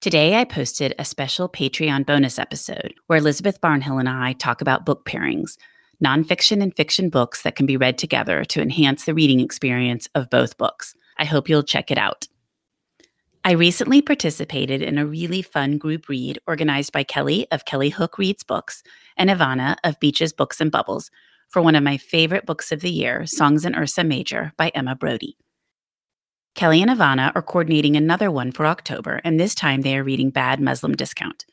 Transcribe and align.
Today, 0.00 0.36
I 0.36 0.44
posted 0.44 0.94
a 0.98 1.04
special 1.04 1.46
Patreon 1.46 2.06
bonus 2.06 2.38
episode 2.38 2.94
where 3.06 3.18
Elizabeth 3.18 3.60
Barnhill 3.60 4.00
and 4.00 4.08
I 4.08 4.32
talk 4.32 4.62
about 4.62 4.86
book 4.86 5.04
pairings, 5.04 5.58
nonfiction 6.02 6.62
and 6.62 6.74
fiction 6.74 7.10
books 7.10 7.42
that 7.42 7.54
can 7.54 7.66
be 7.66 7.76
read 7.76 7.98
together 7.98 8.42
to 8.46 8.62
enhance 8.62 9.04
the 9.04 9.12
reading 9.12 9.40
experience 9.40 10.08
of 10.14 10.30
both 10.30 10.56
books. 10.56 10.94
I 11.18 11.26
hope 11.26 11.50
you'll 11.50 11.62
check 11.62 11.90
it 11.90 11.98
out. 11.98 12.28
I 13.44 13.52
recently 13.52 14.00
participated 14.00 14.80
in 14.80 14.96
a 14.96 15.04
really 15.04 15.42
fun 15.42 15.76
group 15.76 16.08
read 16.08 16.38
organized 16.46 16.92
by 16.92 17.02
Kelly 17.02 17.46
of 17.50 17.66
Kelly 17.66 17.90
Hook 17.90 18.16
Reads 18.16 18.42
Books 18.42 18.82
and 19.18 19.28
Ivana 19.28 19.76
of 19.84 20.00
Beaches 20.00 20.32
Books 20.32 20.62
and 20.62 20.72
Bubbles 20.72 21.10
for 21.50 21.60
one 21.60 21.76
of 21.76 21.82
my 21.82 21.98
favorite 21.98 22.46
books 22.46 22.72
of 22.72 22.80
the 22.80 22.90
year, 22.90 23.26
Songs 23.26 23.66
in 23.66 23.76
Ursa 23.76 24.04
Major 24.04 24.54
by 24.56 24.70
Emma 24.74 24.96
Brodie. 24.96 25.36
Kelly 26.60 26.82
and 26.82 26.90
Ivana 26.90 27.32
are 27.34 27.40
coordinating 27.40 27.96
another 27.96 28.30
one 28.30 28.52
for 28.52 28.66
October, 28.66 29.22
and 29.24 29.40
this 29.40 29.54
time 29.54 29.80
they 29.80 29.96
are 29.96 30.04
reading 30.04 30.28
Bad 30.28 30.60
Muslim 30.60 30.94
Discount. 30.94 31.46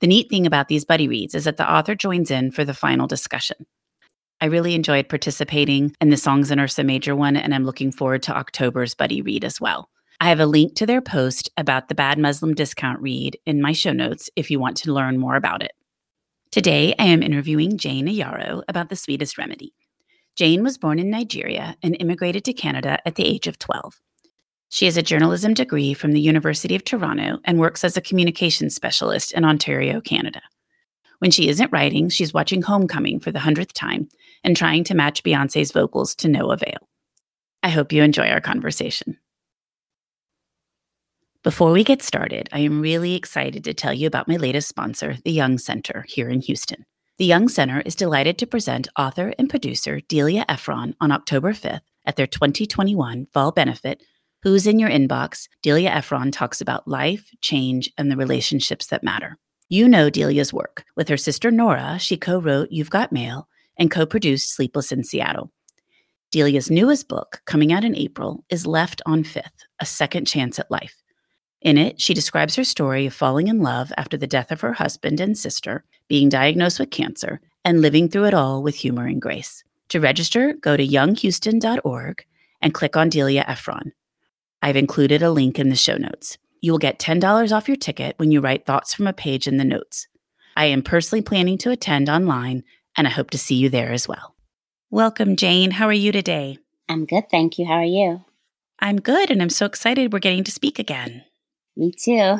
The 0.00 0.06
neat 0.06 0.28
thing 0.28 0.46
about 0.46 0.68
these 0.68 0.84
buddy 0.84 1.08
reads 1.08 1.34
is 1.34 1.44
that 1.44 1.56
the 1.56 1.72
author 1.72 1.94
joins 1.94 2.30
in 2.30 2.50
for 2.50 2.62
the 2.62 2.74
final 2.74 3.06
discussion. 3.06 3.64
I 4.42 4.44
really 4.44 4.74
enjoyed 4.74 5.08
participating 5.08 5.96
in 6.02 6.10
the 6.10 6.18
Songs 6.18 6.50
in 6.50 6.60
Ursa 6.60 6.84
Major 6.84 7.16
one, 7.16 7.34
and 7.34 7.54
I'm 7.54 7.64
looking 7.64 7.90
forward 7.90 8.22
to 8.24 8.36
October's 8.36 8.94
buddy 8.94 9.22
read 9.22 9.42
as 9.42 9.58
well. 9.58 9.88
I 10.20 10.28
have 10.28 10.38
a 10.38 10.44
link 10.44 10.74
to 10.74 10.84
their 10.84 11.00
post 11.00 11.48
about 11.56 11.88
the 11.88 11.94
Bad 11.94 12.18
Muslim 12.18 12.52
Discount 12.52 13.00
read 13.00 13.38
in 13.46 13.62
my 13.62 13.72
show 13.72 13.94
notes 13.94 14.28
if 14.36 14.50
you 14.50 14.60
want 14.60 14.76
to 14.76 14.92
learn 14.92 15.16
more 15.16 15.36
about 15.36 15.62
it. 15.62 15.72
Today, 16.50 16.94
I 16.98 17.06
am 17.06 17.22
interviewing 17.22 17.78
Jane 17.78 18.06
Igharo 18.06 18.64
about 18.68 18.90
The 18.90 18.96
Sweetest 18.96 19.38
Remedy. 19.38 19.72
Jane 20.36 20.62
was 20.62 20.76
born 20.76 20.98
in 20.98 21.08
Nigeria 21.08 21.74
and 21.82 21.96
immigrated 21.98 22.44
to 22.44 22.52
Canada 22.52 22.98
at 23.06 23.14
the 23.14 23.24
age 23.24 23.46
of 23.46 23.58
12. 23.58 23.98
She 24.72 24.86
has 24.86 24.96
a 24.96 25.02
journalism 25.02 25.52
degree 25.52 25.92
from 25.92 26.12
the 26.12 26.20
University 26.22 26.74
of 26.74 26.82
Toronto 26.82 27.40
and 27.44 27.58
works 27.58 27.84
as 27.84 27.98
a 27.98 28.00
communications 28.00 28.74
specialist 28.74 29.32
in 29.32 29.44
Ontario, 29.44 30.00
Canada. 30.00 30.40
When 31.18 31.30
she 31.30 31.50
isn't 31.50 31.70
writing, 31.70 32.08
she's 32.08 32.32
watching 32.32 32.62
Homecoming 32.62 33.20
for 33.20 33.30
the 33.30 33.40
hundredth 33.40 33.74
time 33.74 34.08
and 34.42 34.56
trying 34.56 34.82
to 34.84 34.94
match 34.94 35.22
Beyonce's 35.22 35.72
vocals 35.72 36.14
to 36.14 36.28
no 36.28 36.50
avail. 36.50 36.88
I 37.62 37.68
hope 37.68 37.92
you 37.92 38.02
enjoy 38.02 38.30
our 38.30 38.40
conversation. 38.40 39.18
Before 41.42 41.72
we 41.72 41.84
get 41.84 42.00
started, 42.00 42.48
I 42.50 42.60
am 42.60 42.80
really 42.80 43.14
excited 43.14 43.64
to 43.64 43.74
tell 43.74 43.92
you 43.92 44.06
about 44.06 44.26
my 44.26 44.36
latest 44.36 44.68
sponsor, 44.70 45.18
the 45.22 45.32
Jung 45.32 45.58
Center, 45.58 46.06
here 46.08 46.30
in 46.30 46.40
Houston. 46.40 46.86
The 47.18 47.26
Jung 47.26 47.50
Center 47.50 47.82
is 47.82 47.94
delighted 47.94 48.38
to 48.38 48.46
present 48.46 48.88
author 48.98 49.34
and 49.38 49.50
producer 49.50 50.00
Delia 50.00 50.46
Ephron 50.48 50.96
on 50.98 51.12
October 51.12 51.52
5th 51.52 51.82
at 52.06 52.16
their 52.16 52.26
2021 52.26 53.26
Fall 53.34 53.52
Benefit 53.52 54.02
Who's 54.42 54.66
in 54.66 54.80
Your 54.80 54.90
Inbox, 54.90 55.46
Delia 55.62 55.90
Ephron 55.90 56.32
talks 56.32 56.60
about 56.60 56.88
life, 56.88 57.30
change, 57.42 57.88
and 57.96 58.10
the 58.10 58.16
relationships 58.16 58.88
that 58.88 59.04
matter. 59.04 59.38
You 59.68 59.86
know 59.86 60.10
Delia's 60.10 60.52
work. 60.52 60.84
With 60.96 61.08
her 61.10 61.16
sister 61.16 61.52
Nora, 61.52 61.96
she 62.00 62.16
co 62.16 62.40
wrote 62.40 62.72
You've 62.72 62.90
Got 62.90 63.12
Mail 63.12 63.46
and 63.76 63.88
co 63.88 64.04
produced 64.04 64.52
Sleepless 64.52 64.90
in 64.90 65.04
Seattle. 65.04 65.52
Delia's 66.32 66.72
newest 66.72 67.06
book, 67.06 67.40
coming 67.44 67.72
out 67.72 67.84
in 67.84 67.94
April, 67.94 68.44
is 68.48 68.66
Left 68.66 69.00
on 69.06 69.22
Fifth 69.22 69.64
A 69.78 69.86
Second 69.86 70.24
Chance 70.24 70.58
at 70.58 70.72
Life. 70.72 71.00
In 71.60 71.78
it, 71.78 72.00
she 72.00 72.12
describes 72.12 72.56
her 72.56 72.64
story 72.64 73.06
of 73.06 73.14
falling 73.14 73.46
in 73.46 73.60
love 73.60 73.92
after 73.96 74.16
the 74.16 74.26
death 74.26 74.50
of 74.50 74.62
her 74.62 74.72
husband 74.72 75.20
and 75.20 75.38
sister, 75.38 75.84
being 76.08 76.28
diagnosed 76.28 76.80
with 76.80 76.90
cancer, 76.90 77.40
and 77.64 77.80
living 77.80 78.08
through 78.08 78.24
it 78.24 78.34
all 78.34 78.60
with 78.60 78.74
humor 78.74 79.06
and 79.06 79.22
grace. 79.22 79.62
To 79.90 80.00
register, 80.00 80.54
go 80.54 80.76
to 80.76 80.84
junghouston.org 80.84 82.24
and 82.60 82.74
click 82.74 82.96
on 82.96 83.08
Delia 83.08 83.44
Ephron. 83.46 83.92
I've 84.64 84.76
included 84.76 85.22
a 85.22 85.30
link 85.32 85.58
in 85.58 85.70
the 85.70 85.76
show 85.76 85.96
notes. 85.96 86.38
You 86.60 86.70
will 86.70 86.78
get 86.78 87.00
$10 87.00 87.50
off 87.50 87.66
your 87.66 87.76
ticket 87.76 88.16
when 88.18 88.30
you 88.30 88.40
write 88.40 88.64
thoughts 88.64 88.94
from 88.94 89.08
a 89.08 89.12
page 89.12 89.48
in 89.48 89.56
the 89.56 89.64
notes. 89.64 90.06
I 90.56 90.66
am 90.66 90.82
personally 90.82 91.22
planning 91.22 91.58
to 91.58 91.72
attend 91.72 92.08
online, 92.08 92.62
and 92.96 93.08
I 93.08 93.10
hope 93.10 93.30
to 93.30 93.38
see 93.38 93.56
you 93.56 93.68
there 93.68 93.90
as 93.90 94.06
well. 94.06 94.36
Welcome, 94.88 95.34
Jane. 95.34 95.72
How 95.72 95.86
are 95.86 95.92
you 95.92 96.12
today? 96.12 96.58
I'm 96.88 97.06
good, 97.06 97.24
thank 97.28 97.58
you. 97.58 97.66
How 97.66 97.78
are 97.78 97.84
you? 97.84 98.24
I'm 98.78 99.00
good, 99.00 99.32
and 99.32 99.42
I'm 99.42 99.50
so 99.50 99.66
excited 99.66 100.12
we're 100.12 100.20
getting 100.20 100.44
to 100.44 100.52
speak 100.52 100.78
again. 100.78 101.24
Me 101.76 101.90
too. 101.90 102.36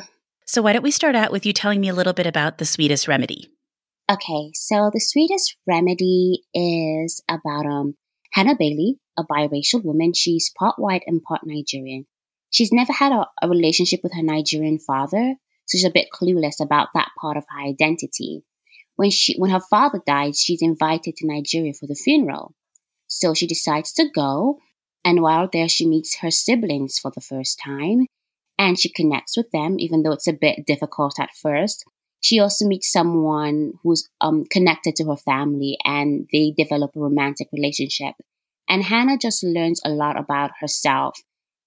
So, 0.46 0.62
why 0.62 0.74
don't 0.74 0.82
we 0.82 0.90
start 0.92 1.16
out 1.16 1.32
with 1.32 1.44
you 1.44 1.52
telling 1.52 1.80
me 1.80 1.88
a 1.88 1.94
little 1.94 2.12
bit 2.12 2.26
about 2.26 2.58
The 2.58 2.64
Sweetest 2.64 3.08
Remedy? 3.08 3.48
Okay, 4.08 4.50
so 4.54 4.90
The 4.92 5.00
Sweetest 5.00 5.56
Remedy 5.66 6.42
is 6.54 7.20
about 7.28 7.66
um 7.66 7.96
Hannah 8.32 8.56
Bailey, 8.56 8.98
a 9.18 9.24
biracial 9.24 9.82
woman. 9.82 10.12
She's 10.14 10.52
part 10.56 10.78
white 10.78 11.02
and 11.06 11.22
part 11.22 11.40
Nigerian. 11.44 12.06
She's 12.52 12.70
never 12.70 12.92
had 12.92 13.12
a, 13.12 13.26
a 13.40 13.48
relationship 13.48 14.00
with 14.02 14.12
her 14.14 14.22
Nigerian 14.22 14.78
father, 14.78 15.36
so 15.64 15.78
she's 15.78 15.86
a 15.86 15.90
bit 15.90 16.08
clueless 16.12 16.60
about 16.60 16.88
that 16.94 17.08
part 17.18 17.38
of 17.38 17.44
her 17.48 17.60
identity. 17.66 18.44
When 18.96 19.10
she 19.10 19.34
when 19.38 19.50
her 19.50 19.60
father 19.70 20.02
died, 20.06 20.36
she's 20.36 20.60
invited 20.60 21.16
to 21.16 21.26
Nigeria 21.26 21.72
for 21.72 21.86
the 21.86 21.94
funeral. 21.94 22.54
So 23.06 23.32
she 23.32 23.46
decides 23.46 23.92
to 23.94 24.06
go, 24.14 24.58
and 25.02 25.22
while 25.22 25.48
there 25.50 25.68
she 25.68 25.88
meets 25.88 26.18
her 26.18 26.30
siblings 26.30 26.98
for 26.98 27.10
the 27.10 27.22
first 27.22 27.58
time, 27.64 28.06
and 28.58 28.78
she 28.78 28.92
connects 28.92 29.34
with 29.34 29.50
them, 29.50 29.76
even 29.78 30.02
though 30.02 30.12
it's 30.12 30.28
a 30.28 30.34
bit 30.34 30.66
difficult 30.66 31.18
at 31.18 31.34
first. 31.34 31.84
She 32.20 32.38
also 32.38 32.66
meets 32.66 32.92
someone 32.92 33.72
who's 33.82 34.08
um, 34.20 34.44
connected 34.44 34.94
to 34.96 35.04
her 35.06 35.16
family, 35.16 35.78
and 35.86 36.28
they 36.30 36.52
develop 36.54 36.90
a 36.94 37.00
romantic 37.00 37.48
relationship. 37.50 38.14
And 38.68 38.84
Hannah 38.84 39.18
just 39.18 39.42
learns 39.42 39.80
a 39.84 39.90
lot 39.90 40.18
about 40.18 40.52
herself 40.60 41.18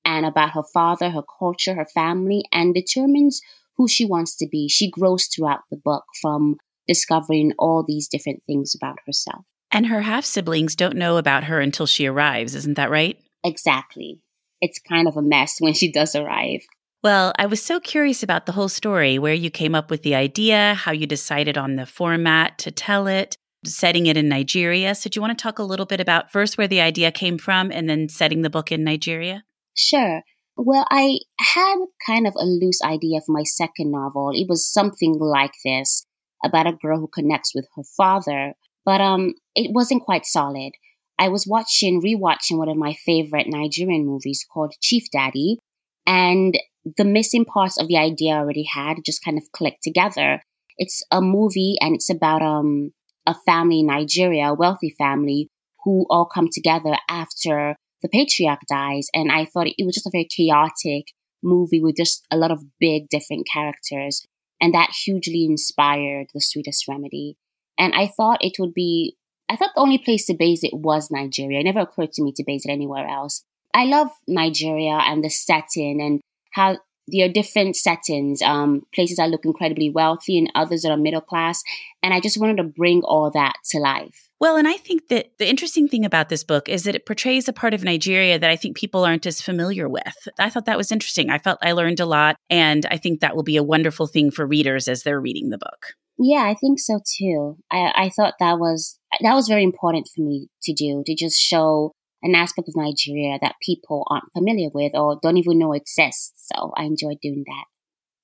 and 0.06 0.26
about 0.26 0.52
her 0.52 0.64
father, 0.74 1.10
her 1.10 1.24
culture, 1.40 1.76
her 1.76 1.88
family, 1.94 2.46
and 2.52 2.74
determines 2.74 3.42
who 3.78 3.88
she 3.88 4.06
wants 4.06 4.36
to 4.38 4.48
be. 4.50 4.70
She 4.70 4.90
grows 4.90 5.26
throughout 5.26 5.62
the 5.70 5.78
book 5.78 6.06
from 6.22 6.58
discovering 6.88 7.52
all 7.58 7.84
these 7.86 8.08
different 8.08 8.44
things 8.46 8.74
about 8.76 8.98
herself. 9.06 9.44
And 9.72 9.88
her 9.88 10.02
half 10.02 10.24
siblings 10.24 10.76
don't 10.76 10.96
know 10.96 11.18
about 11.18 11.46
her 11.46 11.60
until 11.60 11.86
she 11.86 12.06
arrives, 12.06 12.56
isn't 12.56 12.76
that 12.76 12.92
right? 12.92 13.18
Exactly. 13.44 14.22
It's 14.62 14.80
kind 14.80 15.08
of 15.08 15.18
a 15.18 15.22
mess 15.22 15.58
when 15.60 15.74
she 15.74 15.92
does 15.92 16.16
arrive. 16.16 16.62
Well, 17.04 17.34
I 17.38 17.46
was 17.46 17.62
so 17.62 17.80
curious 17.80 18.24
about 18.24 18.46
the 18.46 18.52
whole 18.54 18.70
story 18.70 19.20
where 19.20 19.34
you 19.34 19.52
came 19.52 19.76
up 19.76 19.92
with 19.92 20.02
the 20.02 20.16
idea, 20.16 20.74
how 20.74 20.92
you 20.92 21.06
decided 21.06 21.56
on 21.56 21.76
the 21.76 21.86
format 21.86 22.58
to 22.60 22.72
tell 22.72 23.06
it, 23.06 23.38
setting 23.64 24.08
it 24.08 24.18
in 24.18 24.28
Nigeria. 24.28 24.96
So, 24.96 25.10
do 25.10 25.18
you 25.18 25.22
want 25.22 25.38
to 25.38 25.44
talk 25.44 25.60
a 25.60 25.64
little 25.64 25.86
bit 25.86 26.00
about 26.00 26.32
first 26.32 26.58
where 26.58 26.68
the 26.68 26.82
idea 26.82 27.12
came 27.12 27.38
from 27.38 27.72
and 27.72 27.88
then 27.88 28.10
setting 28.10 28.42
the 28.42 28.50
book 28.50 28.72
in 28.72 28.84
Nigeria? 28.84 29.44
Sure. 29.76 30.24
Well, 30.58 30.86
I 30.90 31.20
had 31.40 31.76
kind 32.06 32.26
of 32.28 32.34
a 32.38 32.46
loose 32.46 32.82
idea 32.82 33.20
for 33.26 33.34
my 33.34 33.44
second 33.44 33.92
novel. 33.92 34.32
It 34.34 34.48
was 34.48 34.72
something 34.72 35.16
like 35.20 35.54
this 35.64 36.06
about 36.44 36.68
a 36.68 36.74
girl 36.74 37.00
who 37.00 37.08
connects 37.14 37.54
with 37.54 37.68
her 37.76 37.84
father, 37.98 38.54
but 38.86 39.02
um, 39.02 39.34
it 39.56 39.72
wasn't 39.74 40.04
quite 40.04 40.26
solid. 40.26 40.72
I 41.20 41.30
was 41.30 41.48
watching, 41.48 42.02
rewatching 42.02 42.58
one 42.58 42.70
of 42.70 42.78
my 42.78 42.94
favorite 42.94 43.48
Nigerian 43.48 44.06
movies 44.06 44.46
called 44.52 44.74
Chief 44.82 45.04
Daddy, 45.12 45.60
and 46.06 46.58
the 46.98 47.06
missing 47.06 47.46
parts 47.46 47.80
of 47.80 47.88
the 47.88 47.98
idea 47.98 48.34
I 48.34 48.40
already 48.40 48.64
had 48.72 48.98
just 49.06 49.24
kind 49.24 49.38
of 49.38 49.52
clicked 49.52 49.84
together. 49.84 50.42
It's 50.78 51.04
a 51.12 51.22
movie 51.22 51.76
and 51.82 51.96
it's 51.96 52.10
about 52.10 52.42
um 52.42 52.92
a 53.26 53.34
family 53.46 53.80
in 53.80 53.88
Nigeria, 53.88 54.50
a 54.50 54.54
wealthy 54.54 54.94
family 54.98 55.50
who 55.84 56.06
all 56.10 56.26
come 56.26 56.48
together 56.52 56.96
after 57.10 57.76
the 58.06 58.20
patriarch 58.20 58.62
dies. 58.70 59.08
And 59.16 59.32
I 59.32 59.46
thought 59.46 59.68
it 59.68 59.84
was 59.84 59.96
just 59.96 60.06
a 60.06 60.12
very 60.12 60.26
chaotic 60.26 61.08
movie 61.42 61.82
with 61.82 61.96
just 61.96 62.24
a 62.30 62.38
lot 62.38 62.52
of 62.52 62.64
big 62.80 63.10
different 63.10 63.48
characters. 63.52 64.24
And 64.62 64.76
that 64.76 64.92
hugely 64.92 65.46
inspired 65.46 66.28
The 66.34 66.40
Sweetest 66.40 66.88
Remedy. 66.88 67.36
And 67.80 67.96
I 67.96 68.08
thought 68.08 68.44
it 68.44 68.58
would 68.60 68.76
be, 68.76 69.18
I 69.50 69.56
thought 69.56 69.72
the 69.76 69.82
only 69.82 69.98
place 69.98 70.28
to 70.28 70.36
base 70.36 70.64
it 70.64 70.74
was 70.74 71.10
Nigeria. 71.10 71.60
It 71.60 71.64
never 71.64 71.80
occurred 71.80 72.14
to 72.14 72.24
me 72.24 72.32
to 72.34 72.44
base 72.46 72.66
it 72.66 72.72
anywhere 72.72 73.08
else. 73.08 73.44
I 73.74 73.86
love 73.86 74.10
Nigeria 74.28 75.00
and 75.02 75.24
the 75.24 75.30
setting 75.30 76.00
and 76.00 76.22
how 76.52 76.78
there 77.08 77.26
are 77.26 77.32
different 77.32 77.76
settings. 77.76 78.44
Um, 78.44 78.84
places 78.94 79.18
that 79.18 79.32
look 79.32 79.46
incredibly 79.46 79.90
wealthy 79.90 80.38
and 80.38 80.52
others 80.54 80.84
that 80.84 80.92
are 80.92 80.98
middle 80.98 81.22
class. 81.22 81.64
And 82.04 82.14
I 82.14 82.20
just 82.20 82.40
wanted 82.40 82.58
to 82.58 82.64
bring 82.64 83.02
all 83.02 83.32
that 83.32 83.56
to 83.72 83.80
life. 83.80 84.25
Well, 84.40 84.58
and 84.58 84.68
I 84.68 84.74
think 84.74 85.08
that 85.08 85.38
the 85.40 85.50
interesting 85.50 85.88
thing 85.88 86.04
about 86.04 86.30
this 86.30 86.44
book 86.44 86.68
is 86.68 86.84
that 86.84 86.96
it 86.96 87.06
portrays 87.06 87.48
a 87.48 87.54
part 87.54 87.74
of 87.74 87.84
Nigeria 87.84 88.38
that 88.38 88.50
I 88.50 88.58
think 88.58 88.76
people 88.76 89.06
aren't 89.06 89.26
as 89.26 89.42
familiar 89.42 89.88
with. 89.88 90.28
I 90.38 90.50
thought 90.50 90.66
that 90.66 90.78
was 90.78 90.92
interesting. 90.92 91.30
I 91.30 91.38
felt 91.38 91.60
I 91.62 91.72
learned 91.72 92.02
a 92.02 92.06
lot, 92.06 92.36
and 92.50 92.86
I 92.92 92.98
think 92.98 93.22
that 93.22 93.36
will 93.36 93.44
be 93.44 93.58
a 93.58 93.64
wonderful 93.64 94.08
thing 94.08 94.32
for 94.32 94.46
readers 94.46 94.88
as 94.88 95.04
they're 95.04 95.22
reading 95.22 95.50
the 95.50 95.58
book. 95.58 95.94
Yeah, 96.18 96.44
I 96.44 96.56
think 96.56 96.80
so 96.80 97.00
too. 97.18 97.58
I, 97.72 97.92
I 97.96 98.10
thought 98.10 98.36
that 98.40 98.58
was 98.60 99.00
that 99.22 99.34
was 99.34 99.48
very 99.48 99.64
important 99.64 100.10
for 100.14 100.22
me 100.22 100.48
to 100.64 100.74
do 100.74 101.04
to 101.06 101.16
just 101.16 101.38
show 101.38 101.94
an 102.22 102.36
aspect 102.36 102.68
of 102.68 102.76
Nigeria 102.76 103.38
that 103.42 103.56
people 103.62 104.06
aren't 104.10 104.32
familiar 104.34 104.70
with 104.74 104.94
or 104.96 105.20
don't 105.22 105.38
even 105.38 105.60
know 105.60 105.74
exists. 105.74 106.50
So 106.54 106.72
I 106.76 106.84
enjoyed 106.84 107.18
doing 107.22 107.44
that. 107.46 107.66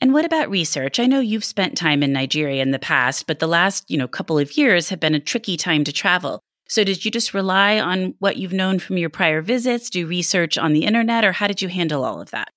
And 0.01 0.13
what 0.13 0.25
about 0.25 0.49
research? 0.49 0.99
I 0.99 1.05
know 1.05 1.19
you've 1.19 1.45
spent 1.45 1.77
time 1.77 2.01
in 2.01 2.11
Nigeria 2.11 2.63
in 2.63 2.71
the 2.71 2.79
past, 2.79 3.27
but 3.27 3.37
the 3.37 3.47
last, 3.47 3.89
you 3.89 3.99
know, 3.99 4.07
couple 4.07 4.39
of 4.39 4.57
years 4.57 4.89
have 4.89 4.99
been 4.99 5.13
a 5.13 5.19
tricky 5.19 5.55
time 5.57 5.83
to 5.83 5.93
travel. 5.93 6.41
So 6.67 6.83
did 6.83 7.05
you 7.05 7.11
just 7.11 7.35
rely 7.35 7.79
on 7.79 8.15
what 8.17 8.37
you've 8.37 8.51
known 8.53 8.79
from 8.79 8.97
your 8.97 9.11
prior 9.11 9.41
visits, 9.41 9.91
do 9.91 10.07
research 10.07 10.57
on 10.57 10.73
the 10.73 10.85
internet, 10.85 11.23
or 11.23 11.33
how 11.33 11.45
did 11.45 11.61
you 11.61 11.67
handle 11.67 12.03
all 12.03 12.19
of 12.19 12.31
that? 12.31 12.49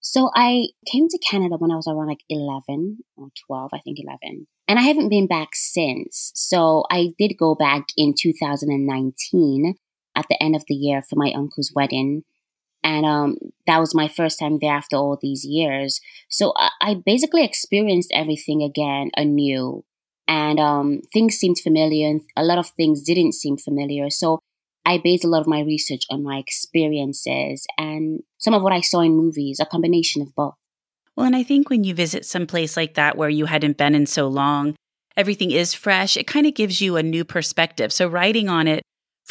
So 0.00 0.30
I 0.34 0.68
came 0.90 1.08
to 1.08 1.18
Canada 1.18 1.56
when 1.58 1.70
I 1.70 1.76
was 1.76 1.86
around 1.86 2.08
like 2.08 2.24
11 2.28 2.98
or 3.16 3.28
12, 3.46 3.70
I 3.74 3.78
think 3.80 3.98
11. 4.00 4.46
And 4.66 4.78
I 4.78 4.82
haven't 4.82 5.10
been 5.10 5.26
back 5.26 5.50
since. 5.52 6.32
So 6.34 6.84
I 6.90 7.10
did 7.18 7.36
go 7.38 7.54
back 7.54 7.86
in 7.96 8.14
2019 8.18 9.74
at 10.16 10.26
the 10.28 10.42
end 10.42 10.56
of 10.56 10.64
the 10.68 10.74
year 10.74 11.02
for 11.02 11.16
my 11.16 11.32
uncle's 11.36 11.72
wedding. 11.74 12.24
And 12.84 13.06
um, 13.06 13.36
that 13.66 13.78
was 13.78 13.94
my 13.94 14.08
first 14.08 14.38
time 14.38 14.58
there 14.60 14.72
after 14.74 14.96
all 14.96 15.18
these 15.20 15.44
years. 15.44 16.00
So 16.28 16.52
I, 16.56 16.70
I 16.80 16.94
basically 16.94 17.44
experienced 17.44 18.10
everything 18.12 18.62
again 18.62 19.10
anew. 19.16 19.84
And 20.28 20.58
um, 20.58 21.02
things 21.12 21.36
seemed 21.36 21.58
familiar, 21.58 22.08
and 22.08 22.22
a 22.36 22.44
lot 22.44 22.58
of 22.58 22.68
things 22.70 23.02
didn't 23.02 23.32
seem 23.32 23.56
familiar. 23.56 24.08
So 24.08 24.40
I 24.84 24.98
based 24.98 25.24
a 25.24 25.28
lot 25.28 25.40
of 25.40 25.46
my 25.46 25.60
research 25.60 26.04
on 26.10 26.22
my 26.22 26.38
experiences 26.38 27.66
and 27.78 28.22
some 28.38 28.54
of 28.54 28.62
what 28.62 28.72
I 28.72 28.80
saw 28.80 29.00
in 29.00 29.12
movies, 29.12 29.60
a 29.60 29.66
combination 29.66 30.22
of 30.22 30.34
both. 30.34 30.54
Well, 31.16 31.26
and 31.26 31.36
I 31.36 31.42
think 31.42 31.68
when 31.68 31.84
you 31.84 31.94
visit 31.94 32.24
some 32.24 32.46
place 32.46 32.76
like 32.76 32.94
that 32.94 33.16
where 33.16 33.28
you 33.28 33.46
hadn't 33.46 33.76
been 33.76 33.94
in 33.94 34.06
so 34.06 34.28
long, 34.28 34.74
everything 35.16 35.50
is 35.50 35.74
fresh. 35.74 36.16
It 36.16 36.26
kind 36.26 36.46
of 36.46 36.54
gives 36.54 36.80
you 36.80 36.96
a 36.96 37.02
new 37.02 37.24
perspective. 37.24 37.92
So 37.92 38.08
writing 38.08 38.48
on 38.48 38.66
it 38.66 38.82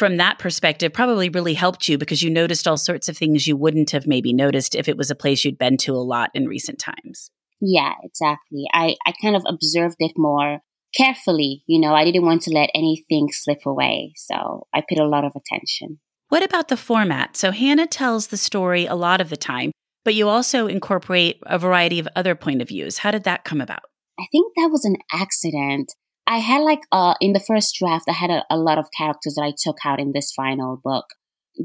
from 0.02 0.16
that 0.16 0.40
perspective 0.40 0.92
probably 0.92 1.28
really 1.28 1.54
helped 1.54 1.88
you 1.88 1.96
because 1.96 2.24
you 2.24 2.28
noticed 2.28 2.66
all 2.66 2.76
sorts 2.76 3.08
of 3.08 3.16
things 3.16 3.46
you 3.46 3.56
wouldn't 3.56 3.92
have 3.92 4.04
maybe 4.04 4.32
noticed 4.32 4.74
if 4.74 4.88
it 4.88 4.96
was 4.96 5.12
a 5.12 5.14
place 5.14 5.44
you'd 5.44 5.56
been 5.56 5.76
to 5.76 5.92
a 5.92 6.02
lot 6.02 6.28
in 6.34 6.48
recent 6.48 6.80
times. 6.80 7.30
Yeah, 7.60 7.92
exactly. 8.02 8.64
I, 8.72 8.96
I 9.06 9.12
kind 9.22 9.36
of 9.36 9.44
observed 9.46 9.94
it 10.00 10.10
more 10.16 10.58
carefully. 10.96 11.62
You 11.68 11.80
know, 11.80 11.94
I 11.94 12.04
didn't 12.04 12.24
want 12.24 12.42
to 12.42 12.50
let 12.50 12.70
anything 12.74 13.28
slip 13.30 13.60
away. 13.64 14.12
So 14.16 14.66
I 14.74 14.82
paid 14.88 14.98
a 14.98 15.06
lot 15.06 15.24
of 15.24 15.34
attention. 15.36 16.00
What 16.30 16.42
about 16.42 16.66
the 16.66 16.76
format? 16.76 17.36
So 17.36 17.52
Hannah 17.52 17.86
tells 17.86 18.26
the 18.26 18.36
story 18.36 18.86
a 18.86 18.96
lot 18.96 19.20
of 19.20 19.30
the 19.30 19.36
time, 19.36 19.70
but 20.04 20.16
you 20.16 20.28
also 20.28 20.66
incorporate 20.66 21.38
a 21.46 21.60
variety 21.60 22.00
of 22.00 22.08
other 22.16 22.34
point 22.34 22.60
of 22.60 22.66
views. 22.66 22.98
How 22.98 23.12
did 23.12 23.22
that 23.22 23.44
come 23.44 23.60
about? 23.60 23.84
I 24.18 24.24
think 24.32 24.52
that 24.56 24.70
was 24.72 24.84
an 24.84 24.96
accident. 25.12 25.92
I 26.26 26.38
had 26.38 26.62
like 26.62 26.82
uh 26.92 27.14
in 27.20 27.32
the 27.32 27.40
first 27.40 27.74
draft 27.78 28.04
I 28.08 28.12
had 28.12 28.30
a, 28.30 28.44
a 28.50 28.56
lot 28.56 28.78
of 28.78 28.90
characters 28.96 29.34
that 29.34 29.42
I 29.42 29.52
took 29.56 29.78
out 29.84 30.00
in 30.00 30.12
this 30.12 30.32
final 30.32 30.80
book. 30.82 31.06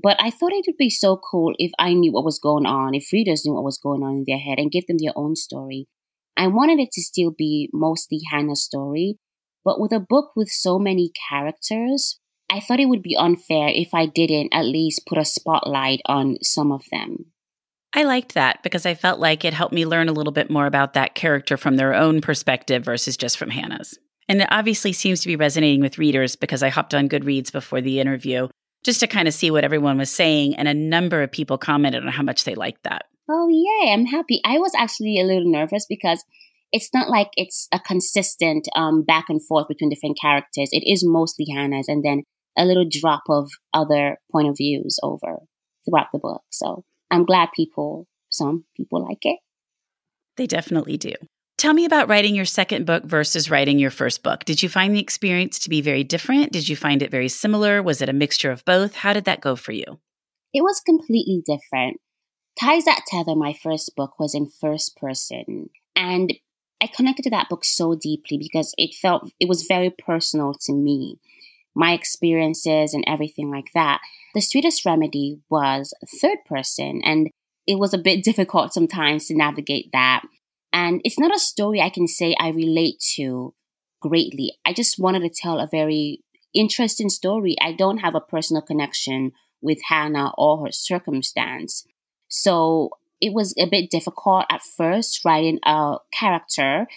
But 0.03 0.17
I 0.19 0.31
thought 0.31 0.51
it 0.51 0.65
would 0.67 0.77
be 0.77 0.89
so 0.89 1.15
cool 1.17 1.53
if 1.57 1.71
I 1.79 1.93
knew 1.93 2.11
what 2.11 2.25
was 2.25 2.39
going 2.39 2.65
on, 2.65 2.93
if 2.93 3.13
readers 3.13 3.43
knew 3.45 3.53
what 3.53 3.63
was 3.63 3.79
going 3.81 4.03
on 4.03 4.17
in 4.17 4.23
their 4.27 4.37
head 4.37 4.59
and 4.59 4.71
give 4.71 4.85
them 4.87 4.97
their 4.99 5.13
own 5.15 5.35
story. 5.35 5.87
I 6.35 6.47
wanted 6.47 6.79
it 6.79 6.91
to 6.91 7.01
still 7.01 7.31
be 7.35 7.69
mostly 7.73 8.19
Hannah's 8.29 8.63
story, 8.63 9.17
but 9.63 9.79
with 9.79 9.91
a 9.91 9.99
book 9.99 10.31
with 10.35 10.49
so 10.49 10.77
many 10.77 11.11
characters, 11.29 12.19
I 12.49 12.59
thought 12.59 12.79
it 12.79 12.89
would 12.89 13.01
be 13.01 13.15
unfair 13.17 13.69
if 13.69 13.93
I 13.93 14.05
didn't 14.05 14.53
at 14.53 14.65
least 14.65 15.05
put 15.07 15.17
a 15.17 15.25
spotlight 15.25 16.01
on 16.05 16.37
some 16.41 16.71
of 16.71 16.83
them. 16.91 17.31
I 17.93 18.03
liked 18.03 18.33
that 18.35 18.61
because 18.63 18.85
I 18.85 18.93
felt 18.93 19.19
like 19.19 19.43
it 19.43 19.53
helped 19.53 19.73
me 19.73 19.85
learn 19.85 20.09
a 20.09 20.13
little 20.13 20.31
bit 20.31 20.51
more 20.51 20.67
about 20.67 20.93
that 20.93 21.15
character 21.15 21.57
from 21.57 21.77
their 21.77 21.93
own 21.93 22.21
perspective 22.21 22.85
versus 22.85 23.17
just 23.17 23.37
from 23.37 23.49
Hannah's. 23.49 23.97
And 24.29 24.41
it 24.41 24.47
obviously 24.51 24.93
seems 24.93 25.21
to 25.21 25.27
be 25.27 25.35
resonating 25.35 25.81
with 25.81 25.97
readers 25.97 26.35
because 26.35 26.61
I 26.61 26.69
hopped 26.69 26.93
on 26.93 27.09
Goodreads 27.09 27.51
before 27.51 27.81
the 27.81 27.99
interview 27.99 28.47
just 28.83 28.99
to 28.99 29.07
kind 29.07 29.27
of 29.27 29.33
see 29.33 29.51
what 29.51 29.63
everyone 29.63 29.97
was 29.97 30.11
saying. 30.11 30.55
And 30.55 30.67
a 30.67 30.73
number 30.73 31.21
of 31.23 31.31
people 31.31 31.57
commented 31.57 32.03
on 32.03 32.11
how 32.11 32.23
much 32.23 32.43
they 32.43 32.55
liked 32.55 32.83
that. 32.83 33.05
Oh, 33.29 33.47
yay. 33.49 33.91
I'm 33.91 34.05
happy. 34.05 34.41
I 34.45 34.59
was 34.59 34.71
actually 34.77 35.19
a 35.19 35.25
little 35.25 35.49
nervous 35.49 35.85
because 35.87 36.23
it's 36.71 36.89
not 36.93 37.09
like 37.09 37.29
it's 37.35 37.67
a 37.73 37.79
consistent 37.79 38.67
um, 38.75 39.03
back 39.03 39.25
and 39.29 39.45
forth 39.45 39.67
between 39.67 39.89
different 39.89 40.17
characters. 40.19 40.69
It 40.71 40.83
is 40.85 41.03
mostly 41.05 41.45
Hannah's 41.53 41.87
and 41.87 42.03
then 42.03 42.23
a 42.57 42.65
little 42.65 42.85
drop 42.89 43.23
of 43.29 43.49
other 43.73 44.17
point 44.31 44.49
of 44.49 44.57
views 44.57 44.99
over 45.03 45.39
throughout 45.85 46.07
the 46.11 46.19
book. 46.19 46.41
So 46.49 46.83
I'm 47.11 47.25
glad 47.25 47.49
people, 47.55 48.07
some 48.29 48.65
people 48.75 49.03
like 49.03 49.19
it. 49.21 49.39
They 50.35 50.47
definitely 50.47 50.97
do. 50.97 51.13
Tell 51.57 51.73
me 51.73 51.85
about 51.85 52.07
writing 52.07 52.35
your 52.35 52.45
second 52.45 52.85
book 52.85 53.03
versus 53.03 53.49
writing 53.49 53.79
your 53.79 53.89
first 53.89 54.21
book. 54.21 54.45
Did 54.45 54.61
you 54.61 54.69
find 54.69 54.95
the 54.95 54.99
experience 54.99 55.57
to 55.59 55.71
be 55.71 55.81
very 55.81 56.03
different? 56.03 56.51
Did 56.51 56.69
you 56.69 56.75
find 56.75 57.01
it 57.01 57.09
very 57.09 57.29
similar? 57.29 57.81
Was 57.81 57.99
it 57.99 58.09
a 58.09 58.13
mixture 58.13 58.51
of 58.51 58.63
both? 58.63 58.93
How 58.93 59.11
did 59.11 59.25
that 59.25 59.41
go 59.41 59.55
for 59.55 59.71
you? 59.71 59.99
It 60.53 60.61
was 60.61 60.79
completely 60.79 61.41
different. 61.43 61.99
Ties 62.59 62.85
That 62.85 63.01
Tether, 63.07 63.35
my 63.35 63.53
first 63.53 63.95
book, 63.95 64.19
was 64.19 64.35
in 64.35 64.47
first 64.47 64.97
person. 64.97 65.71
And 65.95 66.35
I 66.79 66.85
connected 66.85 67.23
to 67.23 67.31
that 67.31 67.49
book 67.49 67.65
so 67.65 67.95
deeply 67.95 68.37
because 68.37 68.75
it 68.77 68.93
felt, 68.93 69.31
it 69.39 69.49
was 69.49 69.65
very 69.67 69.89
personal 69.89 70.53
to 70.61 70.73
me, 70.73 71.17
my 71.73 71.93
experiences 71.93 72.93
and 72.93 73.03
everything 73.07 73.49
like 73.49 73.71
that. 73.73 73.99
The 74.35 74.41
Sweetest 74.41 74.85
Remedy 74.85 75.39
was 75.49 75.91
third 76.21 76.37
person, 76.45 77.01
and 77.03 77.29
it 77.65 77.79
was 77.79 77.95
a 77.95 77.99
bit 77.99 78.23
difficult 78.23 78.73
sometimes 78.73 79.25
to 79.25 79.35
navigate 79.35 79.89
that 79.91 80.21
and 80.73 81.01
it's 81.03 81.19
not 81.19 81.35
a 81.35 81.39
story 81.39 81.81
I 81.81 81.89
can 81.89 82.07
say 82.07 82.35
I 82.39 82.49
relate 82.49 82.99
to 83.15 83.53
greatly. 84.01 84.57
I 84.65 84.73
just 84.73 84.99
wanted 84.99 85.21
to 85.21 85.29
tell 85.29 85.59
a 85.59 85.67
very 85.71 86.23
interesting 86.53 87.09
story. 87.09 87.55
I 87.61 87.73
don't 87.73 87.99
have 87.99 88.15
a 88.15 88.21
personal 88.21 88.61
connection 88.61 89.31
with 89.61 89.79
Hannah 89.87 90.31
or 90.37 90.65
her 90.65 90.71
circumstance. 90.71 91.85
So 92.27 92.91
it 93.19 93.33
was 93.33 93.53
a 93.57 93.65
bit 93.65 93.89
difficult 93.89 94.45
at 94.49 94.61
first 94.61 95.25
writing 95.25 95.59
a 95.65 95.97
character 96.13 96.87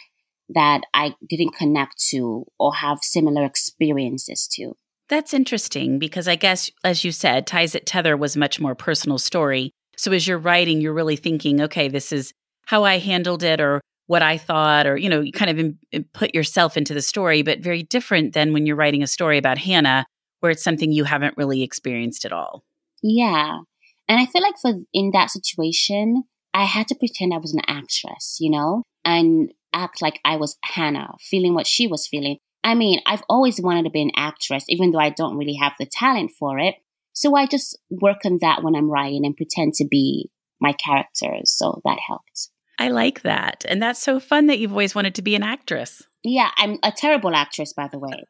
that 0.50 0.82
I 0.93 1.14
didn't 1.28 1.55
connect 1.55 2.02
to 2.11 2.46
or 2.58 2.75
have 2.75 2.99
similar 3.02 3.44
experiences 3.44 4.49
to. 4.52 4.76
That's 5.09 5.35
interesting 5.35 5.99
because 5.99 6.28
I 6.28 6.37
guess, 6.37 6.71
as 6.85 7.04
you 7.04 7.12
said, 7.12 7.47
Ties 7.47 7.73
That 7.73 7.87
Tether 7.87 8.16
was 8.16 8.37
much 8.37 8.61
more 8.61 8.75
personal 8.75 9.18
story. 9.18 9.73
So 9.97 10.12
as 10.12 10.26
you're 10.26 10.38
writing, 10.38 10.80
you're 10.80 10.94
really 10.94 11.16
thinking, 11.16 11.61
okay, 11.62 11.88
this 11.88 12.12
is 12.12 12.33
how 12.70 12.84
I 12.84 12.98
handled 12.98 13.42
it 13.42 13.60
or 13.60 13.80
what 14.06 14.22
I 14.22 14.38
thought, 14.38 14.86
or, 14.86 14.96
you 14.96 15.08
know, 15.08 15.20
you 15.20 15.32
kind 15.32 15.50
of 15.50 15.58
in, 15.58 15.76
in 15.90 16.04
put 16.12 16.36
yourself 16.36 16.76
into 16.76 16.94
the 16.94 17.02
story, 17.02 17.42
but 17.42 17.58
very 17.58 17.82
different 17.82 18.32
than 18.32 18.52
when 18.52 18.64
you're 18.64 18.76
writing 18.76 19.02
a 19.02 19.08
story 19.08 19.38
about 19.38 19.58
Hannah, 19.58 20.06
where 20.38 20.52
it's 20.52 20.62
something 20.62 20.92
you 20.92 21.02
haven't 21.02 21.36
really 21.36 21.64
experienced 21.64 22.24
at 22.24 22.32
all. 22.32 22.62
Yeah. 23.02 23.58
And 24.06 24.20
I 24.20 24.26
feel 24.26 24.40
like 24.40 24.54
for 24.62 24.74
in 24.92 25.10
that 25.14 25.30
situation, 25.30 26.22
I 26.54 26.64
had 26.64 26.86
to 26.88 26.94
pretend 26.94 27.34
I 27.34 27.38
was 27.38 27.52
an 27.54 27.62
actress, 27.66 28.36
you 28.38 28.50
know, 28.50 28.84
and 29.04 29.52
act 29.72 30.00
like 30.00 30.20
I 30.24 30.36
was 30.36 30.56
Hannah, 30.62 31.14
feeling 31.20 31.54
what 31.54 31.66
she 31.66 31.88
was 31.88 32.06
feeling. 32.06 32.38
I 32.62 32.76
mean, 32.76 33.00
I've 33.04 33.24
always 33.28 33.60
wanted 33.60 33.82
to 33.82 33.90
be 33.90 34.02
an 34.02 34.12
actress, 34.14 34.64
even 34.68 34.92
though 34.92 35.00
I 35.00 35.10
don't 35.10 35.36
really 35.36 35.54
have 35.54 35.72
the 35.76 35.86
talent 35.90 36.30
for 36.38 36.60
it. 36.60 36.76
So 37.14 37.34
I 37.34 37.46
just 37.46 37.76
work 37.90 38.18
on 38.24 38.38
that 38.42 38.62
when 38.62 38.76
I'm 38.76 38.88
writing 38.88 39.26
and 39.26 39.36
pretend 39.36 39.74
to 39.74 39.88
be 39.90 40.30
my 40.60 40.72
characters. 40.72 41.50
So 41.50 41.80
that 41.84 41.98
helped. 42.06 42.50
I 42.80 42.88
like 42.88 43.22
that. 43.22 43.66
And 43.68 43.82
that's 43.82 44.00
so 44.00 44.18
fun 44.18 44.46
that 44.46 44.58
you've 44.58 44.72
always 44.72 44.94
wanted 44.94 45.14
to 45.16 45.22
be 45.22 45.34
an 45.34 45.42
actress. 45.42 46.02
Yeah, 46.25 46.50
I'm 46.56 46.78
a 46.82 46.90
terrible 46.90 47.34
actress, 47.34 47.75
by 47.75 47.88
the 47.88 47.99
way. 47.99 48.25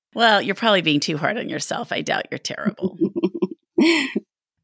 well, 0.14 0.40
you're 0.40 0.54
probably 0.54 0.80
being 0.80 1.00
too 1.00 1.18
hard 1.18 1.36
on 1.36 1.50
yourself. 1.50 1.92
I 1.92 2.00
doubt 2.00 2.26
you're 2.30 2.38
terrible. 2.38 2.98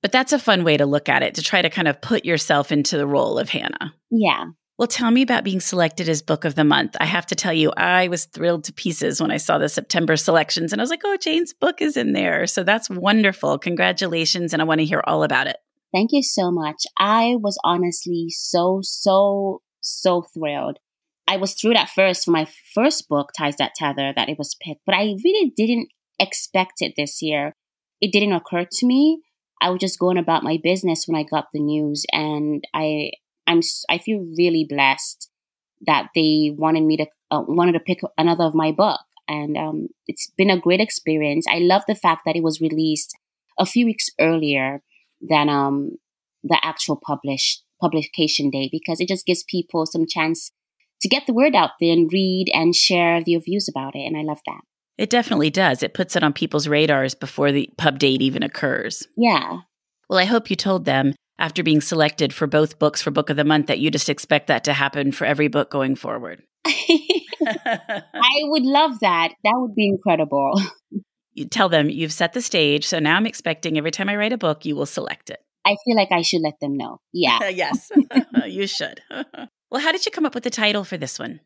but 0.03 0.11
that's 0.11 0.33
a 0.33 0.39
fun 0.39 0.65
way 0.65 0.79
to 0.79 0.87
look 0.87 1.11
at 1.11 1.23
it, 1.23 1.35
to 1.35 1.43
try 1.43 1.61
to 1.61 1.69
kind 1.69 1.87
of 1.87 2.01
put 2.01 2.25
yourself 2.25 2.73
into 2.73 2.97
the 2.97 3.07
role 3.07 3.39
of 3.39 3.51
Hannah. 3.51 3.95
Yeah. 4.11 4.47
Well, 4.79 4.89
tell 4.89 5.11
me 5.11 5.21
about 5.21 5.45
being 5.45 5.61
selected 5.61 6.09
as 6.09 6.23
Book 6.23 6.47
of 6.47 6.55
the 6.55 6.65
Month. 6.65 6.97
I 6.99 7.05
have 7.05 7.27
to 7.27 7.35
tell 7.35 7.53
you, 7.53 7.71
I 7.77 8.09
was 8.09 8.25
thrilled 8.25 8.65
to 8.65 8.73
pieces 8.73 9.21
when 9.21 9.31
I 9.31 9.37
saw 9.37 9.59
the 9.59 9.69
September 9.69 10.17
selections 10.17 10.73
and 10.73 10.81
I 10.81 10.83
was 10.83 10.89
like, 10.89 11.03
oh, 11.05 11.19
Jane's 11.19 11.53
book 11.53 11.83
is 11.83 11.99
in 11.99 12.15
there. 12.15 12.47
So 12.47 12.63
that's 12.63 12.89
wonderful. 12.89 13.59
Congratulations. 13.59 14.55
And 14.55 14.63
I 14.63 14.65
want 14.65 14.81
to 14.81 14.87
hear 14.87 15.03
all 15.07 15.23
about 15.23 15.49
it. 15.49 15.59
Thank 15.93 16.11
you 16.13 16.23
so 16.23 16.51
much. 16.51 16.85
I 16.99 17.37
was 17.39 17.59
honestly 17.65 18.27
so, 18.31 18.81
so, 18.83 19.63
so 19.81 20.23
thrilled. 20.35 20.79
I 21.27 21.37
was 21.37 21.55
thrilled 21.55 21.77
at 21.77 21.89
first 21.89 22.25
for 22.25 22.31
my 22.31 22.47
first 22.75 23.09
book, 23.09 23.31
Ties 23.37 23.57
That 23.57 23.75
Tether, 23.75 24.13
that 24.15 24.29
it 24.29 24.39
was 24.39 24.57
picked, 24.61 24.83
but 24.87 24.95
I 24.95 25.15
really 25.25 25.53
didn't 25.57 25.89
expect 26.19 26.75
it 26.81 26.95
this 26.97 27.23
year. 27.23 27.57
It 28.01 28.13
didn't 28.13 28.33
occur 28.33 28.67
to 28.71 28.87
me. 28.87 29.23
I 29.61 29.71
was 29.71 29.81
just 29.81 29.99
going 29.99 30.17
about 30.17 30.43
my 30.43 30.59
business 30.63 31.05
when 31.07 31.19
I 31.19 31.25
got 31.25 31.49
the 31.53 31.61
news, 31.61 32.07
and 32.13 32.65
I, 32.75 33.13
I'm, 33.47 33.61
I 33.89 33.99
feel 33.99 34.25
really 34.37 34.67
blessed 34.69 35.29
that 35.87 36.09
they 36.15 36.53
wanted 36.57 36.85
me 36.85 36.97
to 36.99 37.07
uh, 37.31 37.43
wanted 37.47 37.73
to 37.73 37.81
pick 37.81 38.01
another 38.19 38.45
of 38.45 38.55
my 38.55 38.73
book. 38.73 39.01
and 39.29 39.57
um, 39.57 39.89
it's 40.09 40.31
been 40.37 40.51
a 40.51 40.59
great 40.59 40.81
experience. 40.81 41.47
I 41.49 41.59
love 41.59 41.83
the 41.87 41.95
fact 41.95 42.23
that 42.27 42.37
it 42.37 42.43
was 42.43 42.61
released 42.61 43.17
a 43.59 43.67
few 43.67 43.87
weeks 43.87 44.09
earlier 44.19 44.83
than 45.21 45.49
um, 45.49 45.93
the 46.43 46.59
actual 46.63 47.01
published 47.05 47.63
publication 47.81 48.51
day 48.51 48.69
because 48.71 49.01
it 49.01 49.09
just 49.09 49.27
gives 49.27 49.45
people 49.45 49.87
some 49.87 50.07
chance 50.07 50.51
to 51.01 51.09
get 51.09 51.27
the 51.27 51.33
word 51.33 51.55
out 51.55 51.71
there 51.81 51.93
and 51.93 52.13
read 52.13 52.47
and 52.53 52.75
share 52.75 53.23
their 53.25 53.41
views 53.41 53.69
about 53.69 53.95
it. 53.95 54.01
And 54.07 54.17
I 54.17 54.23
love 54.23 54.41
that. 54.47 54.61
It 54.99 55.09
definitely 55.09 55.49
does. 55.49 55.83
It 55.83 55.95
puts 55.95 56.15
it 56.15 56.23
on 56.23 56.35
people's 56.35 56.69
radars 56.69 57.15
before 57.15 57.53
the 57.53 57.71
pub 57.79 57.99
date 57.99 58.21
even 58.21 58.43
occurs. 58.43 59.07
Yeah. 59.17 59.61
Well, 60.11 60.19
I 60.19 60.27
hope 60.27 60.51
you 60.51 60.57
told 60.57 60.85
them 60.85 61.15
after 61.39 61.63
being 61.63 61.81
selected 61.81 62.35
for 62.35 62.47
both 62.47 62.79
books 62.79 63.01
for 63.01 63.11
Book 63.11 63.31
of 63.31 63.37
the 63.37 63.45
Month 63.45 63.69
that 63.69 63.79
you 63.79 63.91
just 63.91 64.11
expect 64.11 64.49
that 64.49 64.65
to 64.65 64.75
happen 64.75 65.11
for 65.11 65.25
every 65.25 65.49
book 65.49 65.71
going 65.71 65.97
forward. 65.97 66.43
I 66.67 68.41
would 68.43 68.65
love 68.65 69.01
that. 69.01 69.33
That 69.43 69.55
would 69.57 69.75
be 69.75 69.89
incredible. 69.89 70.61
You 71.41 71.47
tell 71.47 71.71
them 71.71 71.89
you've 71.89 72.13
set 72.13 72.35
the 72.35 72.43
stage. 72.43 72.87
So 72.87 72.99
now 72.99 73.17
I'm 73.17 73.27
expecting 73.27 73.79
every 73.79 73.91
time 73.91 74.11
I 74.11 74.17
write 74.17 74.35
a 74.35 74.39
book, 74.39 74.67
you 74.67 74.77
will 74.77 74.85
select 74.85 75.31
it. 75.31 75.41
I 75.65 75.77
feel 75.85 75.97
like 75.97 76.13
I 76.13 76.21
should 76.21 76.43
let 76.43 76.61
them 76.61 76.77
know. 76.77 77.01
Yeah. 77.15 77.49
yes, 77.49 77.91
you 78.47 78.67
should. 78.67 79.01
well, 79.71 79.81
how 79.81 79.91
did 79.91 80.05
you 80.05 80.13
come 80.13 80.27
up 80.27 80.35
with 80.35 80.45
the 80.45 80.51
title 80.51 80.85
for 80.85 80.99
this 80.99 81.19
one? 81.19 81.41